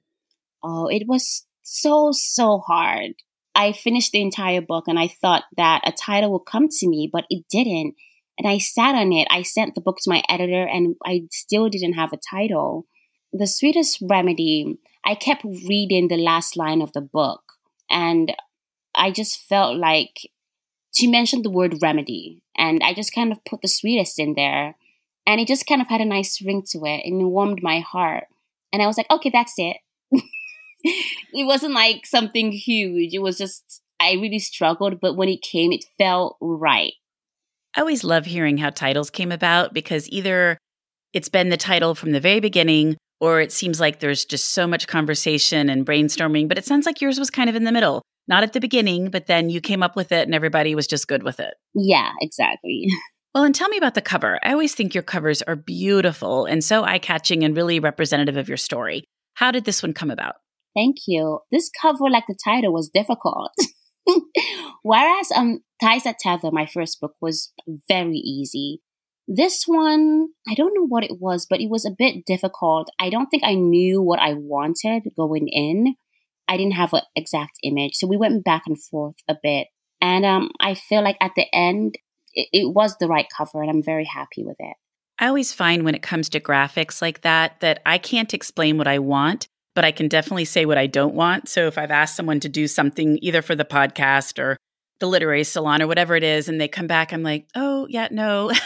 Oh, 0.64 0.88
it 0.88 1.04
was 1.06 1.46
so, 1.62 2.10
so 2.12 2.58
hard. 2.58 3.12
I 3.54 3.70
finished 3.70 4.10
the 4.10 4.20
entire 4.20 4.60
book 4.60 4.84
and 4.88 4.98
I 4.98 5.06
thought 5.06 5.44
that 5.56 5.82
a 5.84 5.92
title 5.92 6.32
would 6.32 6.46
come 6.50 6.68
to 6.68 6.88
me, 6.88 7.08
but 7.12 7.24
it 7.30 7.44
didn't. 7.48 7.94
And 8.36 8.48
I 8.48 8.58
sat 8.58 8.96
on 8.96 9.12
it. 9.12 9.28
I 9.30 9.42
sent 9.42 9.76
the 9.76 9.80
book 9.80 9.98
to 10.02 10.10
my 10.10 10.24
editor 10.28 10.66
and 10.66 10.96
I 11.06 11.28
still 11.30 11.68
didn't 11.68 11.92
have 11.92 12.12
a 12.12 12.18
title. 12.18 12.86
The 13.32 13.46
sweetest 13.46 14.02
remedy, 14.02 14.76
I 15.06 15.14
kept 15.14 15.44
reading 15.44 16.08
the 16.08 16.16
last 16.16 16.56
line 16.56 16.82
of 16.82 16.92
the 16.94 17.00
book 17.00 17.42
and 17.88 18.34
I 18.94 19.10
just 19.10 19.40
felt 19.48 19.76
like 19.76 20.30
she 20.94 21.06
mentioned 21.06 21.44
the 21.44 21.50
word 21.50 21.82
remedy 21.82 22.42
and 22.56 22.82
I 22.82 22.94
just 22.94 23.14
kind 23.14 23.32
of 23.32 23.44
put 23.44 23.62
the 23.62 23.68
sweetest 23.68 24.18
in 24.18 24.34
there 24.34 24.76
and 25.26 25.40
it 25.40 25.48
just 25.48 25.66
kind 25.66 25.80
of 25.80 25.88
had 25.88 26.00
a 26.00 26.04
nice 26.04 26.40
ring 26.42 26.62
to 26.70 26.78
it 26.84 27.02
and 27.04 27.20
it 27.20 27.24
warmed 27.24 27.62
my 27.62 27.80
heart. 27.80 28.24
And 28.72 28.82
I 28.82 28.86
was 28.86 28.96
like, 28.96 29.10
okay, 29.10 29.30
that's 29.32 29.54
it. 29.56 29.76
it 30.82 31.46
wasn't 31.46 31.74
like 31.74 32.06
something 32.06 32.52
huge. 32.52 33.14
It 33.14 33.20
was 33.20 33.38
just, 33.38 33.82
I 34.00 34.12
really 34.12 34.38
struggled, 34.38 35.00
but 35.00 35.16
when 35.16 35.28
it 35.28 35.42
came, 35.42 35.72
it 35.72 35.84
felt 35.98 36.36
right. 36.40 36.92
I 37.76 37.80
always 37.80 38.04
love 38.04 38.26
hearing 38.26 38.58
how 38.58 38.70
titles 38.70 39.10
came 39.10 39.32
about 39.32 39.74
because 39.74 40.08
either 40.10 40.58
it's 41.12 41.28
been 41.28 41.48
the 41.48 41.56
title 41.56 41.94
from 41.94 42.12
the 42.12 42.20
very 42.20 42.40
beginning 42.40 42.96
or 43.21 43.40
it 43.40 43.52
seems 43.52 43.80
like 43.80 44.00
there's 44.00 44.25
just 44.25 44.50
so 44.50 44.66
much 44.66 44.87
conversation 44.87 45.68
and 45.68 45.87
brainstorming, 45.87 46.49
but 46.49 46.59
it 46.59 46.64
sounds 46.64 46.87
like 46.87 47.00
yours 47.00 47.18
was 47.18 47.30
kind 47.30 47.49
of 47.49 47.56
in 47.56 47.64
the 47.64 47.73
middle. 47.73 48.02
Not 48.26 48.42
at 48.42 48.52
the 48.52 48.61
beginning, 48.61 49.11
but 49.11 49.26
then 49.26 49.50
you 49.50 49.61
came 49.61 49.83
up 49.83 49.97
with 49.97 50.11
it 50.12 50.26
and 50.26 50.35
everybody 50.35 50.75
was 50.75 50.87
just 50.87 51.09
good 51.09 51.23
with 51.23 51.40
it. 51.40 51.54
Yeah, 51.75 52.12
exactly. 52.21 52.88
Well, 53.35 53.42
and 53.42 53.52
tell 53.52 53.68
me 53.68 53.78
about 53.78 53.94
the 53.94 54.00
cover. 54.00 54.38
I 54.44 54.52
always 54.52 54.76
think 54.76 54.94
your 54.94 55.02
covers 55.02 55.42
are 55.42 55.56
beautiful 55.56 56.44
and 56.44 56.62
so 56.62 56.85
eye 56.85 57.00
catching 57.00 57.42
and 57.42 57.56
really 57.56 57.80
representative 57.80 58.37
of 58.37 58.47
your 58.47 58.56
story. 58.56 59.06
How 59.35 59.50
did 59.50 59.64
this 59.64 59.83
one 59.83 59.92
come 59.92 60.12
about? 60.12 60.37
Thank 60.76 60.99
you. 61.09 61.40
This 61.50 61.68
cover, 61.83 62.09
like 62.09 62.28
the 62.28 62.38
title, 62.44 62.73
was 62.73 62.88
difficult. 62.94 63.50
Whereas 64.85 65.33
um 65.35 65.64
Ties 65.83 66.04
That 66.04 66.21
Tether, 66.21 66.52
my 66.52 66.66
first 66.66 67.00
book, 67.00 67.14
was 67.21 67.52
very 67.88 68.18
easy. 68.18 68.80
This 69.26 69.64
one, 69.66 70.28
I 70.49 70.54
don't 70.54 70.75
know 70.75 70.87
what 70.87 71.04
it 71.04 71.19
was, 71.19 71.47
but 71.49 71.61
it 71.61 71.71
was 71.71 71.87
a 71.87 71.95
bit 71.97 72.26
difficult. 72.26 72.90
I 72.99 73.09
don't 73.09 73.28
think 73.28 73.43
I 73.45 73.54
knew 73.54 74.02
what 74.02 74.19
I 74.19 74.35
wanted 74.35 75.02
going 75.16 75.49
in. 75.49 75.95
I 76.47 76.57
didn't 76.59 76.75
have 76.75 76.93
an 76.93 77.02
exact 77.16 77.59
image. 77.62 77.95
So 77.95 78.07
we 78.07 78.19
went 78.19 78.45
back 78.45 78.64
and 78.66 78.81
forth 78.81 79.16
a 79.28 79.37
bit. 79.43 79.69
And 80.00 80.26
um, 80.26 80.50
I 80.61 80.75
feel 80.75 81.02
like 81.02 81.16
at 81.21 81.33
the 81.37 81.47
end, 81.54 81.97
it, 82.35 82.49
it 82.52 82.75
was 82.75 82.97
the 82.99 83.09
right 83.09 83.26
cover, 83.35 83.62
and 83.62 83.71
I'm 83.71 83.83
very 83.83 84.04
happy 84.04 84.45
with 84.45 84.57
it. 84.59 84.76
I 85.19 85.28
always 85.28 85.52
find 85.52 85.85
when 85.85 85.95
it 85.95 86.02
comes 86.02 86.28
to 86.31 86.40
graphics 86.40 87.00
like 87.00 87.23
that, 87.23 87.61
that 87.61 87.81
I 87.87 87.99
can't 87.99 88.35
explain 88.35 88.76
what 88.76 88.88
I 88.88 88.99
want, 88.99 89.47
but 89.75 89.85
I 89.85 89.93
can 89.93 90.09
definitely 90.09 90.45
say 90.45 90.66
what 90.66 90.76
I 90.76 90.87
don't 90.87 91.14
want. 91.14 91.49
So 91.49 91.66
if 91.66 91.78
I've 91.78 91.90
asked 91.90 92.16
someone 92.16 92.40
to 92.40 92.49
do 92.49 92.66
something 92.66 93.19
either 93.23 93.40
for 93.40 93.54
the 93.54 93.64
podcast 93.64 94.38
or 94.38 94.59
the 95.00 95.06
literary 95.06 95.44
salon 95.44 95.82
or 95.82 95.86
whatever 95.86 96.14
it 96.16 96.22
is, 96.22 96.48
and 96.48 96.60
they 96.60 96.68
come 96.68 96.86
back, 96.86 97.12
I'm 97.12 97.22
like, 97.22 97.46
oh, 97.54 97.86
yeah, 97.90 98.08
no, 98.10 98.50
yeah. 98.50 98.58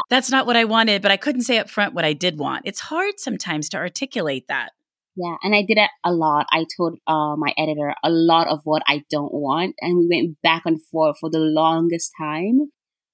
that's 0.10 0.30
not 0.30 0.46
what 0.46 0.56
I 0.56 0.64
wanted, 0.64 1.02
but 1.02 1.10
I 1.10 1.16
couldn't 1.16 1.42
say 1.42 1.58
up 1.58 1.70
front 1.70 1.94
what 1.94 2.04
I 2.04 2.12
did 2.12 2.38
want. 2.38 2.62
It's 2.66 2.80
hard 2.80 3.18
sometimes 3.18 3.68
to 3.70 3.76
articulate 3.76 4.46
that. 4.48 4.70
Yeah, 5.16 5.36
and 5.42 5.54
I 5.54 5.62
did 5.62 5.76
it 5.76 5.90
a 6.04 6.12
lot. 6.12 6.46
I 6.50 6.64
told 6.76 6.98
uh, 7.06 7.36
my 7.36 7.52
editor 7.58 7.94
a 8.02 8.10
lot 8.10 8.48
of 8.48 8.60
what 8.64 8.82
I 8.86 9.02
don't 9.10 9.32
want, 9.32 9.74
and 9.80 9.98
we 9.98 10.08
went 10.08 10.40
back 10.42 10.62
and 10.64 10.82
forth 10.82 11.16
for 11.20 11.30
the 11.30 11.38
longest 11.38 12.12
time. 12.18 12.70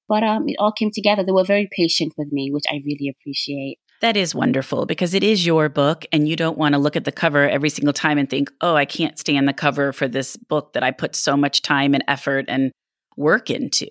But 0.08 0.22
um, 0.22 0.44
it 0.46 0.56
all 0.58 0.72
came 0.72 0.90
together. 0.92 1.24
They 1.24 1.32
were 1.32 1.44
very 1.44 1.68
patient 1.70 2.12
with 2.16 2.30
me, 2.30 2.50
which 2.52 2.64
I 2.68 2.76
really 2.84 3.08
appreciate. 3.08 3.78
That 4.02 4.16
is 4.16 4.34
wonderful 4.34 4.84
because 4.84 5.14
it 5.14 5.24
is 5.24 5.46
your 5.46 5.68
book 5.68 6.04
and 6.12 6.28
you 6.28 6.36
don't 6.36 6.58
want 6.58 6.74
to 6.74 6.78
look 6.78 6.96
at 6.96 7.04
the 7.04 7.12
cover 7.12 7.48
every 7.48 7.70
single 7.70 7.94
time 7.94 8.18
and 8.18 8.28
think, 8.28 8.50
oh, 8.60 8.74
I 8.74 8.84
can't 8.84 9.18
stand 9.18 9.48
the 9.48 9.54
cover 9.54 9.92
for 9.92 10.06
this 10.06 10.36
book 10.36 10.74
that 10.74 10.82
I 10.82 10.90
put 10.90 11.14
so 11.16 11.36
much 11.36 11.62
time 11.62 11.94
and 11.94 12.04
effort 12.06 12.44
and 12.48 12.72
work 13.16 13.48
into. 13.48 13.88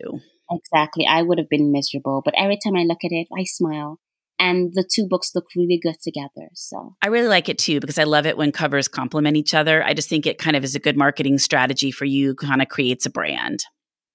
Exactly. 0.52 1.08
I 1.08 1.24
would 1.24 1.40
have 1.40 1.50
been 1.50 1.72
miserable. 1.72 2.22
But 2.24 2.36
every 2.38 2.60
time 2.64 2.76
I 2.76 2.84
look 2.84 3.04
at 3.04 3.12
it, 3.12 3.28
I 3.36 3.44
smile. 3.46 4.00
And 4.38 4.72
the 4.74 4.88
two 4.88 5.08
books 5.10 5.32
look 5.34 5.46
really 5.56 5.80
good 5.82 5.96
together. 6.04 6.50
So 6.54 6.96
I 7.02 7.08
really 7.08 7.30
like 7.30 7.50
it 7.50 7.58
too 7.58 7.80
because 7.80 7.98
I 7.98 8.04
love 8.04 8.26
it 8.26 8.38
when 8.38 8.52
covers 8.52 8.88
complement 8.88 9.38
each 9.38 9.54
other. 9.54 9.84
I 9.84 9.94
just 9.94 10.10
think 10.10 10.26
it 10.26 10.38
kind 10.38 10.56
of 10.56 10.64
is 10.64 10.76
a 10.76 10.80
good 10.80 10.98
marketing 10.98 11.40
strategy 11.40 11.90
for 11.90 12.06
you, 12.06 12.36
kind 12.36 12.62
of 12.62 12.68
creates 12.68 13.06
a 13.06 13.10
brand. 13.10 13.64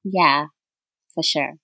Yeah, 0.04 0.46
for 1.14 1.22
sure. 1.22 1.54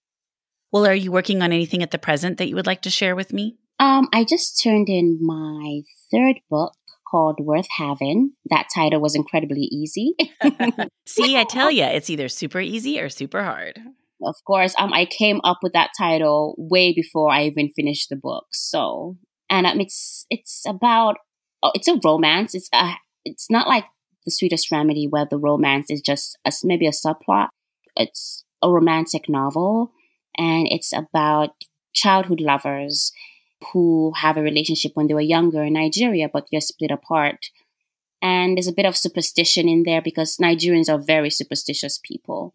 Well, 0.72 0.86
are 0.86 0.94
you 0.94 1.12
working 1.12 1.42
on 1.42 1.52
anything 1.52 1.82
at 1.82 1.90
the 1.90 1.98
present 1.98 2.38
that 2.38 2.48
you 2.48 2.56
would 2.56 2.66
like 2.66 2.82
to 2.82 2.90
share 2.90 3.14
with 3.14 3.32
me? 3.32 3.56
Um, 3.78 4.08
I 4.12 4.24
just 4.24 4.62
turned 4.62 4.88
in 4.88 5.18
my 5.20 5.82
third 6.10 6.36
book 6.50 6.72
called 7.10 7.38
Worth 7.40 7.68
Having. 7.76 8.32
That 8.50 8.68
title 8.74 9.00
was 9.00 9.14
incredibly 9.14 9.68
easy. 9.72 10.14
See, 11.06 11.36
I 11.36 11.44
tell 11.44 11.70
you, 11.70 11.84
it's 11.84 12.10
either 12.10 12.28
super 12.28 12.60
easy 12.60 13.00
or 13.00 13.08
super 13.08 13.42
hard. 13.42 13.78
Of 14.22 14.36
course, 14.46 14.74
um, 14.78 14.92
I 14.92 15.04
came 15.04 15.40
up 15.44 15.58
with 15.62 15.74
that 15.74 15.90
title 15.96 16.54
way 16.56 16.94
before 16.94 17.30
I 17.30 17.44
even 17.44 17.70
finished 17.76 18.08
the 18.08 18.16
book. 18.16 18.46
So, 18.50 19.18
and 19.50 19.66
um, 19.66 19.78
it's 19.80 20.24
it's 20.30 20.64
about 20.66 21.16
oh, 21.62 21.70
it's 21.74 21.88
a 21.88 22.00
romance. 22.02 22.54
It's 22.54 22.70
a 22.72 22.92
it's 23.24 23.50
not 23.50 23.68
like 23.68 23.84
the 24.24 24.30
sweetest 24.30 24.70
remedy 24.72 25.06
where 25.08 25.26
the 25.28 25.38
romance 25.38 25.90
is 25.90 26.00
just 26.00 26.38
a, 26.46 26.52
maybe 26.64 26.86
a 26.86 26.92
subplot. 26.92 27.48
It's 27.94 28.44
a 28.62 28.70
romantic 28.70 29.28
novel, 29.28 29.92
and 30.38 30.66
it's 30.70 30.94
about 30.94 31.50
childhood 31.92 32.40
lovers 32.40 33.12
who 33.72 34.12
have 34.16 34.36
a 34.36 34.42
relationship 34.42 34.92
when 34.94 35.06
they 35.06 35.14
were 35.14 35.20
younger 35.20 35.62
in 35.62 35.74
Nigeria, 35.74 36.28
but 36.32 36.46
they're 36.50 36.60
split 36.60 36.90
apart. 36.90 37.46
And 38.22 38.56
there's 38.56 38.68
a 38.68 38.72
bit 38.72 38.86
of 38.86 38.96
superstition 38.96 39.68
in 39.68 39.82
there 39.84 40.02
because 40.02 40.38
Nigerians 40.38 40.88
are 40.88 40.98
very 40.98 41.30
superstitious 41.30 42.00
people. 42.02 42.54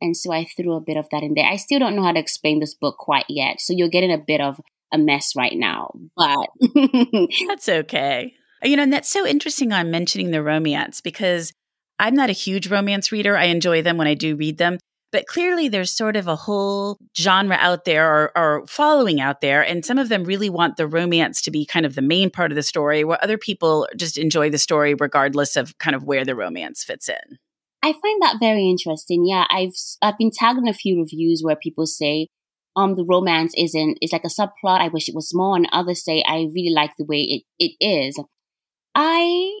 And 0.00 0.16
so 0.16 0.32
I 0.32 0.44
threw 0.44 0.74
a 0.74 0.80
bit 0.80 0.96
of 0.96 1.08
that 1.10 1.22
in 1.22 1.34
there. 1.34 1.46
I 1.46 1.56
still 1.56 1.78
don't 1.78 1.96
know 1.96 2.02
how 2.02 2.12
to 2.12 2.20
explain 2.20 2.60
this 2.60 2.74
book 2.74 2.98
quite 2.98 3.24
yet. 3.28 3.60
So 3.60 3.72
you're 3.72 3.88
getting 3.88 4.12
a 4.12 4.18
bit 4.18 4.40
of 4.40 4.60
a 4.92 4.98
mess 4.98 5.34
right 5.34 5.56
now, 5.56 5.92
but 6.16 6.48
that's 7.48 7.68
okay. 7.68 8.34
You 8.62 8.76
know, 8.76 8.82
and 8.82 8.92
that's 8.92 9.08
so 9.08 9.26
interesting 9.26 9.72
I'm 9.72 9.90
mentioning 9.90 10.30
the 10.30 10.42
romance 10.42 11.00
because 11.00 11.52
I'm 11.98 12.14
not 12.14 12.30
a 12.30 12.34
huge 12.34 12.68
romance 12.68 13.10
reader. 13.10 13.36
I 13.36 13.44
enjoy 13.44 13.82
them 13.82 13.96
when 13.96 14.06
I 14.06 14.14
do 14.14 14.36
read 14.36 14.58
them. 14.58 14.78
But 15.16 15.26
clearly, 15.28 15.70
there's 15.70 15.90
sort 15.90 16.14
of 16.14 16.28
a 16.28 16.36
whole 16.36 16.98
genre 17.16 17.56
out 17.58 17.86
there 17.86 18.06
or, 18.06 18.32
or, 18.36 18.66
following 18.66 19.18
out 19.18 19.40
there. 19.40 19.62
And 19.62 19.82
some 19.82 19.96
of 19.96 20.10
them 20.10 20.24
really 20.24 20.50
want 20.50 20.76
the 20.76 20.86
romance 20.86 21.40
to 21.40 21.50
be 21.50 21.64
kind 21.64 21.86
of 21.86 21.94
the 21.94 22.02
main 22.02 22.28
part 22.28 22.52
of 22.52 22.54
the 22.54 22.62
story, 22.62 23.02
where 23.02 23.16
other 23.24 23.38
people 23.38 23.88
just 23.96 24.18
enjoy 24.18 24.50
the 24.50 24.58
story 24.58 24.92
regardless 24.92 25.56
of 25.56 25.78
kind 25.78 25.96
of 25.96 26.04
where 26.04 26.26
the 26.26 26.34
romance 26.34 26.84
fits 26.84 27.08
in. 27.08 27.38
I 27.82 27.94
find 27.94 28.20
that 28.20 28.36
very 28.40 28.68
interesting. 28.68 29.24
Yeah, 29.26 29.46
I've 29.48 29.72
I've 30.02 30.18
been 30.18 30.30
tagged 30.30 30.58
in 30.58 30.68
a 30.68 30.74
few 30.74 31.00
reviews 31.00 31.40
where 31.42 31.56
people 31.56 31.86
say, 31.86 32.28
um, 32.76 32.94
the 32.94 33.06
romance 33.08 33.54
isn't 33.56 33.96
it's 34.02 34.12
like 34.12 34.24
a 34.24 34.28
subplot. 34.28 34.82
I 34.82 34.88
wish 34.88 35.08
it 35.08 35.14
was 35.14 35.32
more, 35.32 35.56
and 35.56 35.66
others 35.72 36.04
say 36.04 36.22
I 36.28 36.40
really 36.54 36.74
like 36.74 36.90
the 36.98 37.06
way 37.06 37.22
it, 37.22 37.42
it 37.58 37.72
is. 37.82 38.22
I 38.94 39.60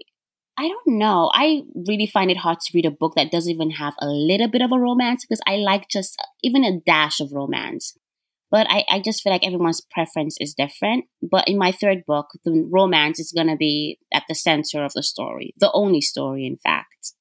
I 0.58 0.68
don't 0.68 0.98
know. 0.98 1.30
I 1.34 1.62
really 1.74 2.06
find 2.06 2.30
it 2.30 2.38
hard 2.38 2.60
to 2.60 2.70
read 2.72 2.86
a 2.86 2.90
book 2.90 3.14
that 3.16 3.30
doesn't 3.30 3.52
even 3.52 3.72
have 3.72 3.94
a 4.00 4.06
little 4.06 4.48
bit 4.48 4.62
of 4.62 4.72
a 4.72 4.78
romance 4.78 5.24
because 5.24 5.42
I 5.46 5.56
like 5.56 5.88
just 5.88 6.16
uh, 6.18 6.26
even 6.42 6.64
a 6.64 6.80
dash 6.80 7.20
of 7.20 7.32
romance. 7.32 7.96
But 8.50 8.66
I, 8.70 8.84
I 8.88 9.00
just 9.00 9.22
feel 9.22 9.32
like 9.32 9.44
everyone's 9.44 9.82
preference 9.90 10.36
is 10.40 10.54
different. 10.54 11.06
But 11.20 11.48
in 11.48 11.58
my 11.58 11.72
third 11.72 12.04
book, 12.06 12.28
the 12.44 12.66
romance 12.70 13.18
is 13.18 13.32
going 13.32 13.48
to 13.48 13.56
be 13.56 13.98
at 14.14 14.22
the 14.28 14.34
center 14.34 14.84
of 14.84 14.92
the 14.94 15.02
story, 15.02 15.52
the 15.58 15.70
only 15.72 16.00
story, 16.00 16.46
in 16.46 16.56
fact. 16.56 17.12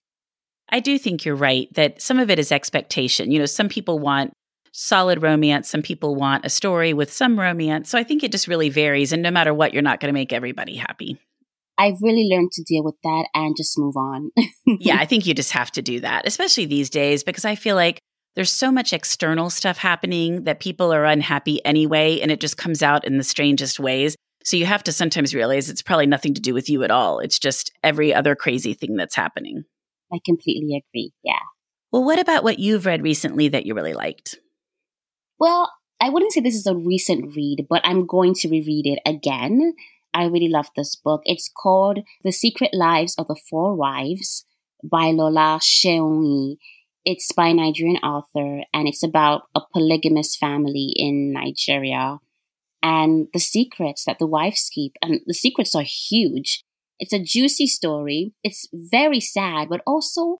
I 0.69 0.79
do 0.79 0.97
think 0.97 1.25
you're 1.25 1.35
right 1.35 1.67
that 1.73 2.01
some 2.01 2.19
of 2.19 2.29
it 2.29 2.39
is 2.39 2.51
expectation. 2.51 3.31
You 3.31 3.39
know, 3.39 3.45
some 3.45 3.69
people 3.69 3.99
want 3.99 4.33
solid 4.71 5.21
romance, 5.21 5.69
some 5.69 5.81
people 5.81 6.15
want 6.15 6.45
a 6.45 6.49
story 6.49 6.93
with 6.93 7.11
some 7.11 7.39
romance. 7.39 7.89
So 7.89 7.97
I 7.97 8.03
think 8.03 8.23
it 8.23 8.31
just 8.31 8.47
really 8.47 8.69
varies. 8.69 9.11
And 9.11 9.23
no 9.23 9.31
matter 9.31 9.53
what, 9.53 9.73
you're 9.73 9.81
not 9.81 9.99
going 9.99 10.09
to 10.09 10.13
make 10.13 10.33
everybody 10.33 10.75
happy. 10.75 11.17
I've 11.77 12.01
really 12.01 12.27
learned 12.32 12.51
to 12.53 12.63
deal 12.63 12.84
with 12.84 12.96
that 13.03 13.27
and 13.34 13.55
just 13.55 13.77
move 13.77 13.96
on. 13.98 14.32
yeah, 14.65 14.98
I 14.98 15.05
think 15.05 15.25
you 15.25 15.34
just 15.34 15.51
have 15.51 15.72
to 15.72 15.82
do 15.82 16.00
that, 16.01 16.25
especially 16.25 16.65
these 16.65 16.89
days, 16.89 17.24
because 17.24 17.46
I 17.46 17.55
feel 17.55 17.75
like 17.75 18.00
there's 18.36 18.51
so 18.51 18.72
much 18.72 18.94
external 18.94 19.50
stuff 19.50 19.77
happening 19.77 20.44
that 20.44 20.60
people 20.60 20.94
are 20.94 21.05
unhappy 21.05 21.63
anyway, 21.65 22.20
and 22.20 22.32
it 22.32 22.39
just 22.39 22.58
comes 22.58 22.84
out 22.84 23.05
in 23.05 23.17
the 23.17 23.24
strangest 23.24 23.79
ways. 23.79 24.15
So 24.44 24.58
you 24.58 24.65
have 24.65 24.84
to 24.84 24.91
sometimes 24.91 25.34
realize 25.34 25.70
it's 25.70 25.82
probably 25.82 26.05
nothing 26.05 26.34
to 26.36 26.41
do 26.41 26.53
with 26.53 26.70
you 26.70 26.84
at 26.84 26.91
all. 26.91 27.20
It's 27.20 27.39
just 27.39 27.72
every 27.84 28.13
other 28.13 28.36
crazy 28.36 28.74
thing 28.74 28.96
that's 28.96 29.15
happening. 29.15 29.63
I 30.13 30.20
completely 30.24 30.75
agree. 30.75 31.12
Yeah. 31.24 31.39
Well, 31.91 32.03
what 32.03 32.20
about 32.20 32.44
what 32.44 32.60
you've 32.60 32.86
read 32.86 33.01
recently 33.01 33.48
that 33.50 33.65
you 33.65 33.74
really 33.74 33.94
liked? 33.94 34.38
Well, 35.39 35.72
I 36.00 36.10
wouldn't 36.10 36.34
say 36.34 36.41
this 36.41 36.55
is 36.55 36.67
a 36.67 36.75
recent 36.75 37.36
read, 37.36 37.65
but 37.70 37.82
I'm 37.84 38.05
going 38.05 38.34
to 38.36 38.50
reread 38.50 38.86
it 38.86 39.00
again. 39.05 39.74
I 40.15 40.25
really 40.27 40.48
love 40.48 40.69
this 40.77 40.95
book. 40.95 41.22
It's 41.25 41.51
called 41.53 42.00
The 42.24 42.31
Secret 42.31 42.74
Lives 42.74 43.15
of 43.17 43.27
the 43.27 43.36
Four 43.36 43.75
Wives 43.75 44.45
by 44.81 45.12
Lola 45.12 45.60
Shoneyin. 45.62 46.55
It's 47.03 47.34
by 47.34 47.50
a 47.50 47.53
Nigerian 47.53 47.98
author 47.98 48.63
and 48.74 48.88
it's 48.88 49.03
about 49.03 49.43
a 49.53 49.60
polygamous 49.74 50.38
family 50.38 50.93
in 50.95 51.34
Nigeria 51.34 52.19
and 52.81 53.27
the 53.34 53.39
secrets 53.39 54.05
that 54.05 54.17
the 54.17 54.25
wives 54.25 54.69
keep. 54.74 54.93
And 55.01 55.19
the 55.25 55.34
secrets 55.34 55.75
are 55.75 55.84
huge. 55.84 56.63
It's 56.98 57.13
a 57.13 57.22
juicy 57.22 57.67
story. 57.67 58.34
It's 58.41 58.69
very 58.74 59.19
sad, 59.19 59.67
but 59.67 59.81
also 59.86 60.39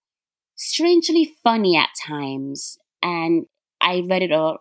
strangely 0.56 1.36
funny 1.44 1.76
at 1.76 1.90
times. 2.08 2.78
And 3.04 3.48
I 3.82 4.04
read 4.10 4.24
it 4.24 4.32
a, 4.32 4.56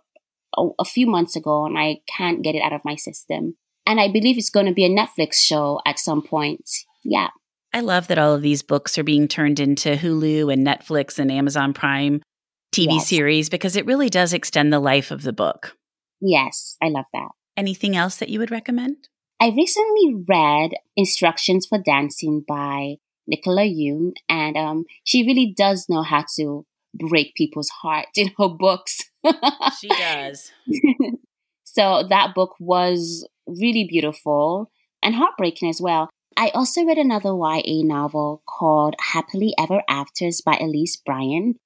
a, 0.59 0.69
a 0.81 0.85
few 0.85 1.07
months 1.07 1.37
ago 1.37 1.67
and 1.67 1.79
I 1.79 2.01
can't 2.09 2.43
get 2.43 2.57
it 2.57 2.63
out 2.63 2.73
of 2.73 2.85
my 2.85 2.97
system. 2.97 3.59
And 3.87 4.01
I 4.01 4.11
believe 4.11 4.39
it's 4.39 4.51
going 4.51 4.67
to 4.67 4.73
be 4.73 4.85
a 4.85 4.91
Netflix 4.91 5.35
show 5.35 5.81
at 5.87 5.99
some 5.99 6.23
point. 6.23 6.71
Yeah. 7.03 7.29
I 7.73 7.81
love 7.81 8.07
that 8.07 8.19
all 8.19 8.35
of 8.35 8.43
these 8.43 8.63
books 8.63 8.97
are 8.99 9.05
being 9.05 9.29
turned 9.29 9.61
into 9.61 9.97
Hulu 9.97 10.53
and 10.53 10.67
Netflix 10.67 11.19
and 11.19 11.31
Amazon 11.31 11.75
Prime 11.75 12.23
TV 12.73 12.95
yes. 12.95 13.09
series 13.09 13.49
because 13.49 13.77
it 13.77 13.87
really 13.87 14.09
does 14.09 14.33
extend 14.33 14.73
the 14.73 14.81
life 14.81 15.11
of 15.11 15.23
the 15.23 15.33
book. 15.33 15.77
Yes, 16.21 16.77
I 16.83 16.89
love 16.89 17.07
that. 17.13 17.29
Anything 17.57 17.97
else 17.97 18.17
that 18.17 18.29
you 18.29 18.39
would 18.39 18.51
recommend? 18.51 19.09
I 19.41 19.49
recently 19.49 20.25
read 20.27 20.71
Instructions 20.97 21.67
for 21.67 21.79
Dancing 21.79 22.45
by 22.47 22.97
Nicola 23.27 23.63
Yoon, 23.63 24.13
and 24.29 24.57
um, 24.57 24.85
she 25.03 25.25
really 25.25 25.53
does 25.57 25.87
know 25.89 26.03
how 26.03 26.25
to 26.37 26.65
break 26.95 27.35
people's 27.35 27.69
hearts 27.69 28.13
in 28.17 28.31
her 28.39 28.49
books. 28.49 29.01
she 29.81 29.89
does. 29.89 30.51
so 31.65 32.05
that 32.09 32.35
book 32.35 32.55
was 32.59 33.27
really 33.47 33.85
beautiful 33.85 34.71
and 35.03 35.15
heartbreaking 35.15 35.69
as 35.69 35.81
well. 35.81 36.11
I 36.37 36.49
also 36.49 36.85
read 36.85 36.99
another 36.99 37.31
YA 37.31 37.83
novel 37.85 38.43
called 38.47 38.97
Happily 39.13 39.55
Ever 39.59 39.83
Afters 39.89 40.41
by 40.41 40.57
Elise 40.61 40.97
Bryant. 40.97 41.57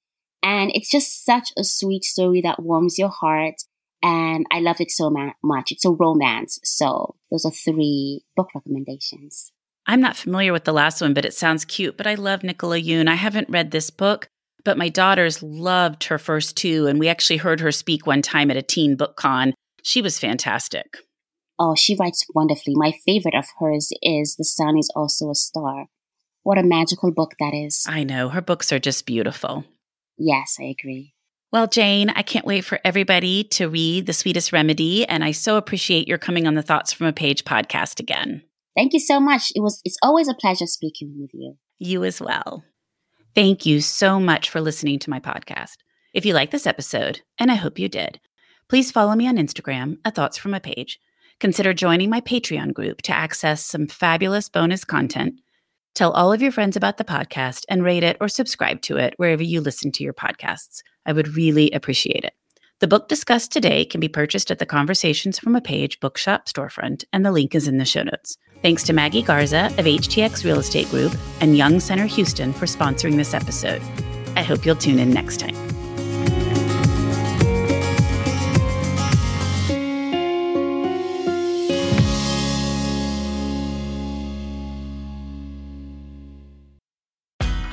And 0.43 0.71
it's 0.73 0.89
just 0.89 1.25
such 1.25 1.51
a 1.57 1.63
sweet 1.63 2.03
story 2.03 2.41
that 2.41 2.61
warms 2.61 2.99
your 2.99 3.09
heart. 3.09 3.55
And 4.01 4.45
I 4.51 4.59
loved 4.59 4.79
it 4.79 4.91
so 4.91 5.09
ma- 5.09 5.33
much. 5.43 5.71
It's 5.71 5.85
a 5.85 5.91
romance. 5.91 6.59
So 6.63 7.15
those 7.31 7.45
are 7.45 7.51
three 7.51 8.23
book 8.35 8.49
recommendations. 8.55 9.51
I'm 9.85 10.01
not 10.01 10.15
familiar 10.15 10.53
with 10.53 10.65
the 10.65 10.73
last 10.73 11.01
one, 11.01 11.13
but 11.13 11.25
it 11.25 11.33
sounds 11.33 11.65
cute. 11.65 11.97
But 11.97 12.07
I 12.07 12.13
love 12.13 12.43
Nicola 12.43 12.79
Yoon. 12.79 13.09
I 13.09 13.15
haven't 13.15 13.49
read 13.49 13.71
this 13.71 13.89
book, 13.89 14.27
but 14.63 14.77
my 14.77 14.87
daughters 14.87 15.41
loved 15.41 16.05
her 16.05 16.19
first 16.19 16.55
two. 16.55 16.85
And 16.85 16.99
we 16.99 17.09
actually 17.09 17.37
heard 17.37 17.59
her 17.59 17.71
speak 17.71 18.05
one 18.05 18.21
time 18.21 18.51
at 18.51 18.57
a 18.57 18.61
teen 18.61 18.95
book 18.95 19.15
con. 19.15 19.53
She 19.81 20.01
was 20.01 20.19
fantastic. 20.19 20.99
Oh, 21.59 21.75
she 21.75 21.95
writes 21.99 22.25
wonderfully. 22.33 22.73
My 22.75 22.93
favorite 23.05 23.35
of 23.35 23.45
hers 23.59 23.91
is 24.01 24.35
The 24.37 24.45
Sun 24.45 24.77
is 24.77 24.89
Also 24.95 25.29
a 25.29 25.35
Star. 25.35 25.87
What 26.43 26.57
a 26.57 26.63
magical 26.63 27.11
book 27.11 27.33
that 27.39 27.53
is. 27.53 27.85
I 27.87 28.05
know. 28.05 28.29
Her 28.29 28.41
books 28.41 28.71
are 28.71 28.79
just 28.79 29.05
beautiful. 29.05 29.65
Yes, 30.17 30.55
I 30.59 30.63
agree. 30.65 31.13
Well, 31.51 31.67
Jane, 31.67 32.11
I 32.11 32.21
can't 32.21 32.45
wait 32.45 32.63
for 32.63 32.79
everybody 32.85 33.43
to 33.45 33.67
read 33.67 34.05
The 34.05 34.13
Sweetest 34.13 34.53
Remedy, 34.53 35.05
and 35.05 35.23
I 35.23 35.31
so 35.31 35.57
appreciate 35.57 36.07
your 36.07 36.17
coming 36.17 36.47
on 36.47 36.53
the 36.53 36.61
Thoughts 36.61 36.93
from 36.93 37.07
a 37.07 37.13
Page 37.13 37.43
podcast 37.43 37.99
again. 37.99 38.43
Thank 38.77 38.93
you 38.93 38.99
so 38.99 39.19
much. 39.19 39.51
It 39.55 39.61
was 39.61 39.81
it's 39.83 39.97
always 40.01 40.29
a 40.29 40.35
pleasure 40.35 40.67
speaking 40.67 41.15
with 41.19 41.31
you. 41.33 41.57
You 41.79 42.03
as 42.05 42.21
well. 42.21 42.63
Thank 43.35 43.65
you 43.65 43.81
so 43.81 44.19
much 44.19 44.49
for 44.49 44.61
listening 44.61 44.99
to 44.99 45.09
my 45.09 45.19
podcast. 45.19 45.77
If 46.13 46.25
you 46.25 46.33
like 46.33 46.51
this 46.51 46.67
episode, 46.67 47.21
and 47.37 47.51
I 47.51 47.55
hope 47.55 47.79
you 47.79 47.89
did, 47.89 48.19
please 48.69 48.91
follow 48.91 49.15
me 49.15 49.27
on 49.27 49.37
Instagram 49.37 49.97
at 50.05 50.15
Thoughts 50.15 50.37
from 50.37 50.53
a 50.53 50.59
Page 50.59 50.99
Consider 51.39 51.73
joining 51.73 52.09
my 52.09 52.19
Patreon 52.19 52.73
group 52.73 53.01
to 53.03 53.15
access 53.15 53.63
some 53.63 53.87
fabulous 53.87 54.49
bonus 54.49 54.83
content. 54.83 55.39
Tell 55.95 56.11
all 56.11 56.33
of 56.33 56.41
your 56.41 56.51
friends 56.51 56.75
about 56.75 56.97
the 56.97 57.05
podcast 57.05 57.63
and 57.69 57.83
rate 57.83 58.03
it 58.03 58.17
or 58.19 58.27
subscribe 58.27 58.81
to 58.83 58.97
it 58.97 59.13
wherever 59.17 59.43
you 59.43 59.61
listen 59.61 59.91
to 59.93 60.03
your 60.03 60.13
podcasts. 60.13 60.81
I 61.05 61.13
would 61.13 61.35
really 61.35 61.71
appreciate 61.71 62.25
it. 62.25 62.33
The 62.79 62.87
book 62.87 63.07
discussed 63.07 63.51
today 63.51 63.83
can 63.85 63.99
be 63.99 64.07
purchased 64.07 64.51
at 64.51 64.59
the 64.59 64.65
Conversations 64.65 65.39
from 65.39 65.55
a 65.55 65.61
Page 65.61 65.99
bookshop 65.99 66.45
storefront, 66.45 67.03
and 67.11 67.25
the 67.25 67.31
link 67.31 67.55
is 67.55 67.67
in 67.67 67.77
the 67.77 67.85
show 67.85 68.03
notes. 68.03 68.37
Thanks 68.61 68.83
to 68.83 68.93
Maggie 68.93 69.21
Garza 69.21 69.65
of 69.77 69.85
HTX 69.85 70.43
Real 70.45 70.59
Estate 70.59 70.89
Group 70.89 71.13
and 71.41 71.57
Jung 71.57 71.79
Center 71.79 72.05
Houston 72.05 72.53
for 72.53 72.65
sponsoring 72.65 73.15
this 73.15 73.33
episode. 73.33 73.81
I 74.35 74.43
hope 74.43 74.65
you'll 74.65 74.75
tune 74.75 74.99
in 74.99 75.11
next 75.11 75.39
time. 75.39 75.68